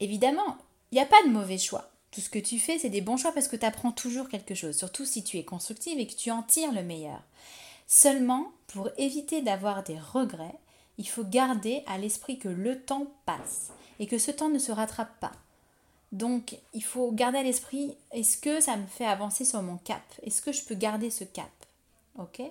évidemment, 0.00 0.58
il 0.90 0.96
n'y 0.96 1.00
a 1.00 1.06
pas 1.06 1.22
de 1.24 1.30
mauvais 1.30 1.58
choix. 1.58 1.90
Tout 2.10 2.20
ce 2.20 2.30
que 2.30 2.40
tu 2.40 2.58
fais, 2.58 2.78
c'est 2.78 2.90
des 2.90 3.00
bons 3.00 3.16
choix 3.16 3.32
parce 3.32 3.46
que 3.46 3.56
tu 3.56 3.66
apprends 3.66 3.92
toujours 3.92 4.28
quelque 4.28 4.56
chose, 4.56 4.76
surtout 4.76 5.04
si 5.04 5.22
tu 5.22 5.38
es 5.38 5.44
constructive 5.44 6.00
et 6.00 6.08
que 6.08 6.16
tu 6.16 6.32
en 6.32 6.42
tires 6.42 6.72
le 6.72 6.82
meilleur. 6.82 7.22
Seulement, 7.86 8.50
pour 8.66 8.88
éviter 8.98 9.42
d'avoir 9.42 9.84
des 9.84 9.98
regrets, 9.98 10.58
il 11.00 11.08
faut 11.08 11.24
garder 11.24 11.82
à 11.86 11.96
l'esprit 11.96 12.38
que 12.38 12.50
le 12.50 12.78
temps 12.78 13.06
passe 13.24 13.70
et 13.98 14.06
que 14.06 14.18
ce 14.18 14.30
temps 14.30 14.50
ne 14.50 14.58
se 14.58 14.70
rattrape 14.70 15.18
pas. 15.18 15.32
Donc, 16.12 16.58
il 16.74 16.84
faut 16.84 17.10
garder 17.10 17.38
à 17.38 17.42
l'esprit, 17.42 17.96
est-ce 18.12 18.36
que 18.36 18.60
ça 18.60 18.76
me 18.76 18.86
fait 18.86 19.06
avancer 19.06 19.46
sur 19.46 19.62
mon 19.62 19.78
cap? 19.78 20.02
Est-ce 20.22 20.42
que 20.42 20.52
je 20.52 20.62
peux 20.62 20.74
garder 20.74 21.08
ce 21.08 21.24
cap? 21.24 21.48
Ok? 22.18 22.42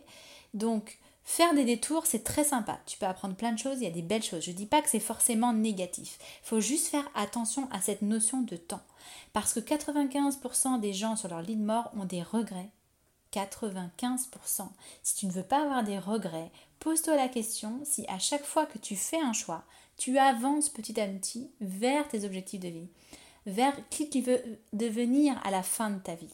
Donc, 0.56 0.98
faire 1.24 1.54
des 1.54 1.64
détours, 1.64 2.08
c'est 2.08 2.24
très 2.24 2.44
sympa. 2.44 2.80
Tu 2.88 2.98
peux 2.98 3.06
apprendre 3.06 3.36
plein 3.36 3.52
de 3.52 3.60
choses, 3.60 3.78
il 3.78 3.84
y 3.84 3.88
a 3.88 3.92
des 3.92 4.02
belles 4.02 4.24
choses. 4.24 4.44
Je 4.44 4.50
ne 4.50 4.56
dis 4.56 4.66
pas 4.66 4.82
que 4.82 4.90
c'est 4.90 5.00
forcément 5.00 5.54
négatif. 5.54 6.18
Il 6.44 6.48
faut 6.48 6.60
juste 6.60 6.88
faire 6.88 7.08
attention 7.14 7.70
à 7.72 7.82
cette 7.82 8.02
notion 8.02 8.42
de 8.42 8.56
temps. 8.56 8.82
Parce 9.32 9.54
que 9.54 9.60
95% 9.60 10.80
des 10.80 10.94
gens 10.94 11.16
sur 11.16 11.30
leur 11.30 11.44
lit 11.44 11.56
de 11.56 11.64
mort 11.64 11.92
ont 11.96 12.06
des 12.06 12.24
regrets. 12.24 12.72
95%. 13.34 14.68
Si 15.04 15.16
tu 15.16 15.26
ne 15.26 15.32
veux 15.32 15.44
pas 15.44 15.64
avoir 15.64 15.84
des 15.84 16.00
regrets, 16.00 16.52
pose-toi 16.80 17.16
la 17.16 17.28
question 17.28 17.80
si 17.84 18.06
à 18.08 18.20
chaque 18.20 18.46
fois 18.46 18.66
que 18.66 18.78
tu 18.78 18.96
fais 18.96 19.20
un 19.20 19.34
choix, 19.34 19.64
tu 19.98 20.18
avances 20.18 20.70
petit 20.70 21.00
à 21.00 21.08
petit 21.08 21.50
vers 21.62 22.08
tes 22.08 22.26
objectifs 22.26 22.62
de 22.62 22.70
vie 22.70 22.88
vers 23.46 23.74
qui 23.90 24.10
tu 24.10 24.22
veux 24.22 24.42
devenir 24.74 25.40
à 25.44 25.52
la 25.52 25.64
fin 25.64 25.90
de 25.90 26.00
ta 26.00 26.16
vie. 26.16 26.30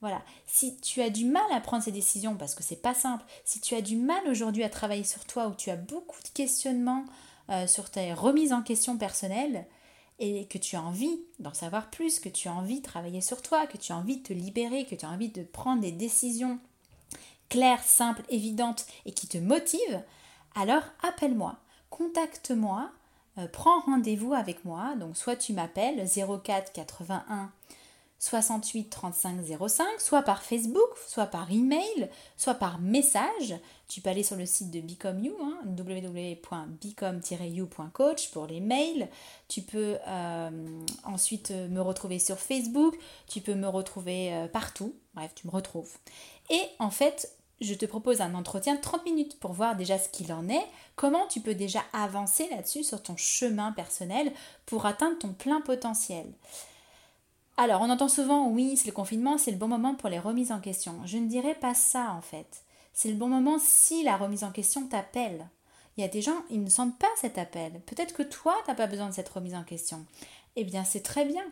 Voilà. 0.00 0.22
Si 0.46 0.76
tu 0.76 1.02
as 1.02 1.10
du 1.10 1.24
mal 1.24 1.42
à 1.52 1.60
prendre 1.60 1.82
ces 1.82 1.92
décisions 1.92 2.36
parce 2.36 2.54
que 2.54 2.62
c'est 2.62 2.76
pas 2.76 2.94
simple, 2.94 3.24
si 3.44 3.60
tu 3.60 3.74
as 3.74 3.80
du 3.80 3.96
mal 3.96 4.22
aujourd'hui 4.28 4.62
à 4.62 4.68
travailler 4.68 5.04
sur 5.04 5.24
toi 5.24 5.48
ou 5.48 5.54
tu 5.54 5.70
as 5.70 5.76
beaucoup 5.76 6.22
de 6.22 6.28
questionnements 6.28 7.04
euh, 7.50 7.66
sur 7.66 7.90
tes 7.90 8.12
remises 8.12 8.52
en 8.52 8.62
question 8.62 8.98
personnelles 8.98 9.66
et 10.18 10.46
que 10.46 10.58
tu 10.58 10.76
as 10.76 10.82
envie 10.82 11.20
d'en 11.38 11.54
savoir 11.54 11.90
plus, 11.90 12.20
que 12.20 12.28
tu 12.28 12.48
as 12.48 12.54
envie 12.54 12.80
de 12.80 12.86
travailler 12.86 13.20
sur 13.20 13.42
toi, 13.42 13.66
que 13.66 13.76
tu 13.76 13.92
as 13.92 13.96
envie 13.96 14.18
de 14.18 14.22
te 14.22 14.32
libérer, 14.32 14.86
que 14.86 14.94
tu 14.94 15.04
as 15.04 15.10
envie 15.10 15.28
de 15.28 15.42
prendre 15.42 15.82
des 15.82 15.92
décisions 15.92 16.58
claires, 17.48 17.82
simples, 17.82 18.22
évidentes 18.28 18.86
et 19.04 19.12
qui 19.12 19.28
te 19.28 19.38
motivent, 19.38 20.02
alors 20.54 20.82
appelle-moi, 21.02 21.56
contacte-moi 21.90 22.90
euh, 23.38 23.46
prends 23.52 23.80
rendez-vous 23.80 24.32
avec 24.34 24.64
moi. 24.64 24.94
Donc 24.98 25.16
soit 25.16 25.36
tu 25.36 25.52
m'appelles 25.52 26.06
04 26.06 26.72
81 26.72 27.50
68 28.18 28.90
35 28.90 29.38
05, 29.68 29.86
soit 29.98 30.22
par 30.22 30.42
Facebook, 30.42 30.88
soit 31.06 31.26
par 31.26 31.52
email, 31.52 32.08
soit 32.36 32.54
par 32.54 32.80
message. 32.80 33.54
Tu 33.88 34.00
peux 34.00 34.10
aller 34.10 34.22
sur 34.22 34.36
le 34.36 34.46
site 34.46 34.70
de 34.70 34.80
Become 34.80 35.24
You, 35.24 35.36
hein, 35.40 35.58
www.become-you.coach 35.66 38.30
pour 38.30 38.46
les 38.46 38.60
mails. 38.60 39.08
Tu 39.48 39.62
peux 39.62 39.96
euh, 40.06 40.80
ensuite 41.04 41.50
me 41.50 41.80
retrouver 41.80 42.18
sur 42.18 42.38
Facebook, 42.38 42.94
tu 43.28 43.40
peux 43.40 43.54
me 43.54 43.68
retrouver 43.68 44.34
euh, 44.34 44.48
partout. 44.48 44.94
Bref, 45.14 45.32
tu 45.34 45.46
me 45.46 45.52
retrouves. 45.52 45.96
Et 46.50 46.60
en 46.78 46.90
fait, 46.90 47.36
je 47.60 47.74
te 47.74 47.86
propose 47.86 48.20
un 48.20 48.34
entretien 48.34 48.74
de 48.74 48.80
30 48.80 49.04
minutes 49.04 49.40
pour 49.40 49.52
voir 49.52 49.76
déjà 49.76 49.98
ce 49.98 50.08
qu'il 50.08 50.32
en 50.32 50.48
est, 50.48 50.66
comment 50.94 51.26
tu 51.26 51.40
peux 51.40 51.54
déjà 51.54 51.82
avancer 51.92 52.48
là-dessus 52.50 52.84
sur 52.84 53.02
ton 53.02 53.16
chemin 53.16 53.72
personnel 53.72 54.32
pour 54.66 54.86
atteindre 54.86 55.18
ton 55.18 55.32
plein 55.32 55.60
potentiel? 55.60 56.26
Alors, 57.58 57.80
on 57.80 57.90
entend 57.90 58.08
souvent, 58.08 58.48
oui, 58.48 58.76
c'est 58.76 58.86
le 58.86 58.92
confinement, 58.92 59.38
c'est 59.38 59.50
le 59.50 59.56
bon 59.56 59.68
moment 59.68 59.94
pour 59.94 60.10
les 60.10 60.18
remises 60.18 60.52
en 60.52 60.60
question. 60.60 61.00
Je 61.06 61.16
ne 61.16 61.26
dirais 61.26 61.54
pas 61.54 61.74
ça 61.74 62.12
en 62.12 62.20
fait. 62.20 62.62
C'est 62.92 63.08
le 63.08 63.14
bon 63.14 63.28
moment 63.28 63.58
si 63.58 64.02
la 64.04 64.16
remise 64.16 64.44
en 64.44 64.52
question 64.52 64.86
t'appelle. 64.86 65.48
Il 65.96 66.02
y 66.02 66.04
a 66.04 66.08
des 66.08 66.20
gens, 66.20 66.44
ils 66.50 66.62
ne 66.62 66.68
sentent 66.68 66.98
pas 66.98 67.06
cet 67.18 67.38
appel. 67.38 67.80
Peut-être 67.86 68.14
que 68.14 68.22
toi, 68.22 68.54
tu 68.64 68.70
n'as 68.70 68.76
pas 68.76 68.86
besoin 68.86 69.08
de 69.08 69.14
cette 69.14 69.28
remise 69.30 69.54
en 69.54 69.64
question. 69.64 70.04
Eh 70.56 70.64
bien, 70.64 70.84
c'est 70.84 71.02
très 71.02 71.24
bien. 71.24 71.44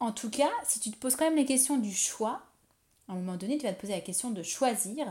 En 0.00 0.10
tout 0.10 0.30
cas, 0.30 0.50
si 0.64 0.80
tu 0.80 0.90
te 0.90 0.96
poses 0.96 1.14
quand 1.14 1.24
même 1.24 1.36
les 1.36 1.44
questions 1.44 1.76
du 1.76 1.92
choix, 1.92 2.42
à 3.08 3.12
un 3.12 3.16
moment 3.16 3.36
donné, 3.36 3.58
tu 3.58 3.66
vas 3.66 3.72
te 3.72 3.80
poser 3.80 3.92
la 3.92 4.00
question 4.00 4.30
de 4.30 4.42
choisir 4.42 5.06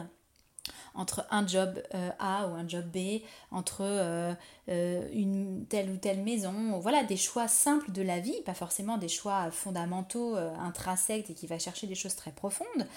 entre 0.93 1.25
un 1.31 1.45
job 1.47 1.81
euh, 1.93 2.09
A 2.19 2.47
ou 2.47 2.53
un 2.53 2.67
job 2.67 2.85
B, 2.85 3.21
entre 3.51 3.81
euh, 3.81 4.33
euh, 4.69 5.07
une 5.13 5.65
telle 5.67 5.89
ou 5.89 5.97
telle 5.97 6.21
maison, 6.21 6.79
voilà 6.79 7.03
des 7.03 7.17
choix 7.17 7.47
simples 7.47 7.91
de 7.91 8.01
la 8.01 8.19
vie, 8.19 8.41
pas 8.45 8.53
forcément 8.53 8.97
des 8.97 9.07
choix 9.07 9.51
fondamentaux, 9.51 10.35
intrinsèques 10.35 11.29
et 11.29 11.33
qui 11.33 11.47
va 11.47 11.59
chercher 11.59 11.87
des 11.87 11.95
choses 11.95 12.15
très 12.15 12.31
profondes, 12.31 12.87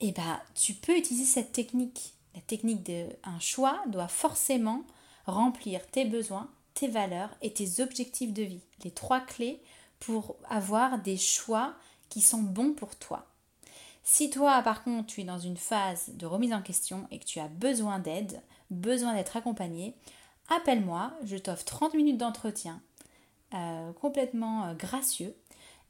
et 0.00 0.08
eh 0.08 0.12
ben 0.12 0.40
tu 0.54 0.74
peux 0.74 0.96
utiliser 0.96 1.24
cette 1.24 1.52
technique. 1.52 2.14
La 2.34 2.40
technique 2.42 2.84
d'un 2.84 3.40
choix 3.40 3.82
doit 3.88 4.06
forcément 4.06 4.84
remplir 5.26 5.84
tes 5.88 6.04
besoins, 6.04 6.48
tes 6.74 6.86
valeurs 6.86 7.30
et 7.42 7.52
tes 7.52 7.82
objectifs 7.82 8.32
de 8.32 8.44
vie. 8.44 8.60
Les 8.84 8.92
trois 8.92 9.20
clés 9.20 9.60
pour 9.98 10.36
avoir 10.48 10.98
des 11.00 11.16
choix 11.16 11.74
qui 12.08 12.20
sont 12.20 12.42
bons 12.42 12.72
pour 12.72 12.96
toi. 12.96 13.27
Si 14.10 14.30
toi, 14.30 14.62
par 14.62 14.84
contre, 14.84 15.08
tu 15.08 15.20
es 15.20 15.24
dans 15.24 15.38
une 15.38 15.58
phase 15.58 16.08
de 16.14 16.24
remise 16.24 16.54
en 16.54 16.62
question 16.62 17.06
et 17.10 17.18
que 17.18 17.26
tu 17.26 17.40
as 17.40 17.48
besoin 17.48 17.98
d'aide, 17.98 18.40
besoin 18.70 19.12
d'être 19.12 19.36
accompagné, 19.36 19.94
appelle-moi, 20.48 21.12
je 21.24 21.36
t'offre 21.36 21.66
30 21.66 21.92
minutes 21.92 22.16
d'entretien 22.16 22.80
euh, 23.52 23.92
complètement 23.92 24.64
euh, 24.64 24.72
gracieux 24.72 25.36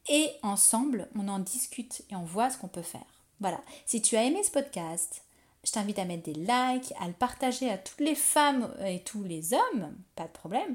et 0.09 0.33
ensemble, 0.42 1.09
on 1.14 1.28
en 1.28 1.38
discute 1.38 2.02
et 2.11 2.16
on 2.16 2.24
voit 2.24 2.50
ce 2.50 2.59
qu'on 2.59 2.66
peut 2.66 2.83
faire. 2.83 3.07
Voilà, 3.38 3.61
si 3.87 4.02
tu 4.02 4.16
as 4.16 4.24
aimé 4.24 4.42
ce 4.42 4.50
podcast, 4.50 5.22
je 5.62 5.70
t'invite 5.70 6.00
à 6.00 6.04
mettre 6.04 6.24
des 6.24 6.35
likes, 6.35 6.92
à 6.98 7.07
le 7.07 7.14
partager 7.16 7.70
à 7.70 7.78
toutes 7.78 8.00
les 8.00 8.16
femmes 8.16 8.68
et 8.85 8.98
tous 9.04 9.22
les 9.22 9.54
hommes, 9.54 9.94
pas 10.16 10.24
de 10.24 10.33
problème, 10.33 10.74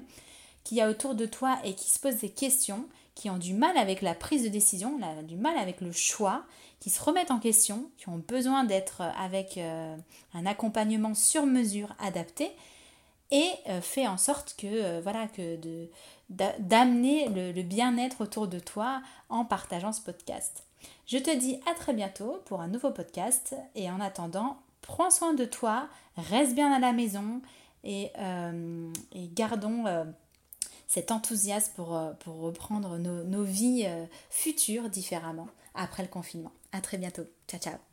qui 0.64 0.76
y 0.76 0.82
a 0.82 0.90
autour 0.90 1.14
de 1.14 1.26
toi 1.26 1.60
et 1.66 1.76
qui 1.76 1.90
se 1.90 2.00
posent 2.00 2.22
des 2.22 2.32
questions, 2.32 2.88
qui 3.16 3.30
ont 3.30 3.38
du 3.38 3.54
mal 3.54 3.78
avec 3.78 4.02
la 4.02 4.16
prise 4.16 4.44
de 4.44 4.50
décision, 4.50 4.98
du 5.24 5.36
mal 5.36 5.58
avec 5.58 5.82
le 5.82 5.92
choix 5.92 6.46
qui 6.84 6.90
se 6.90 7.02
remettent 7.02 7.32
en 7.32 7.40
question, 7.40 7.90
qui 7.96 8.10
ont 8.10 8.22
besoin 8.28 8.66
d'être 8.66 9.04
avec 9.18 9.58
euh, 9.58 9.96
un 10.34 10.46
accompagnement 10.46 11.14
sur 11.14 11.46
mesure 11.46 11.96
adapté 11.98 12.52
et 13.32 13.50
euh, 13.70 13.80
fait 13.80 14.06
en 14.06 14.18
sorte 14.18 14.56
que 14.58 14.68
euh, 14.68 15.00
voilà 15.02 15.28
que 15.28 15.56
de 15.56 15.88
d'amener 16.30 17.30
le, 17.30 17.62
bien-être 17.62 18.20
autour 18.20 18.50
de 18.50 18.60
toi 18.60 19.02
en 19.30 19.46
partageant 19.46 19.94
ce 19.94 20.02
podcast. 20.02 20.66
Je 21.06 21.18
te 21.20 21.34
dis 21.34 21.58
à 21.72 21.74
très 21.74 21.94
bientôt 21.94 22.42
pour 22.46 22.60
un 22.60 22.68
nouveau 22.68 22.92
podcast 22.92 23.56
et 23.76 23.90
en 23.90 24.02
attendant, 24.02 24.58
prends 24.82 25.12
soin 25.12 25.34
de 25.34 25.46
toi, 25.46 25.88
reste 26.18 26.54
bien 26.54 26.74
à 26.74 26.80
la 26.80 26.92
maison 26.92 27.42
et, 27.86 28.12
et 29.12 29.28
gardons 29.34 29.86
cet 30.88 31.12
enthousiasme 31.12 31.74
pour, 31.76 32.02
pour 32.22 32.40
reprendre 32.40 32.98
nos, 32.98 33.24
nos 33.24 33.44
vies 33.44 33.88
futures 34.32 34.90
différemment 34.90 35.48
après 35.76 36.02
le 36.02 36.10
confinement. 36.10 36.52
À 36.74 36.82
très 36.82 36.98
bientôt. 36.98 37.24
Ciao, 37.48 37.62
ciao. 37.62 37.93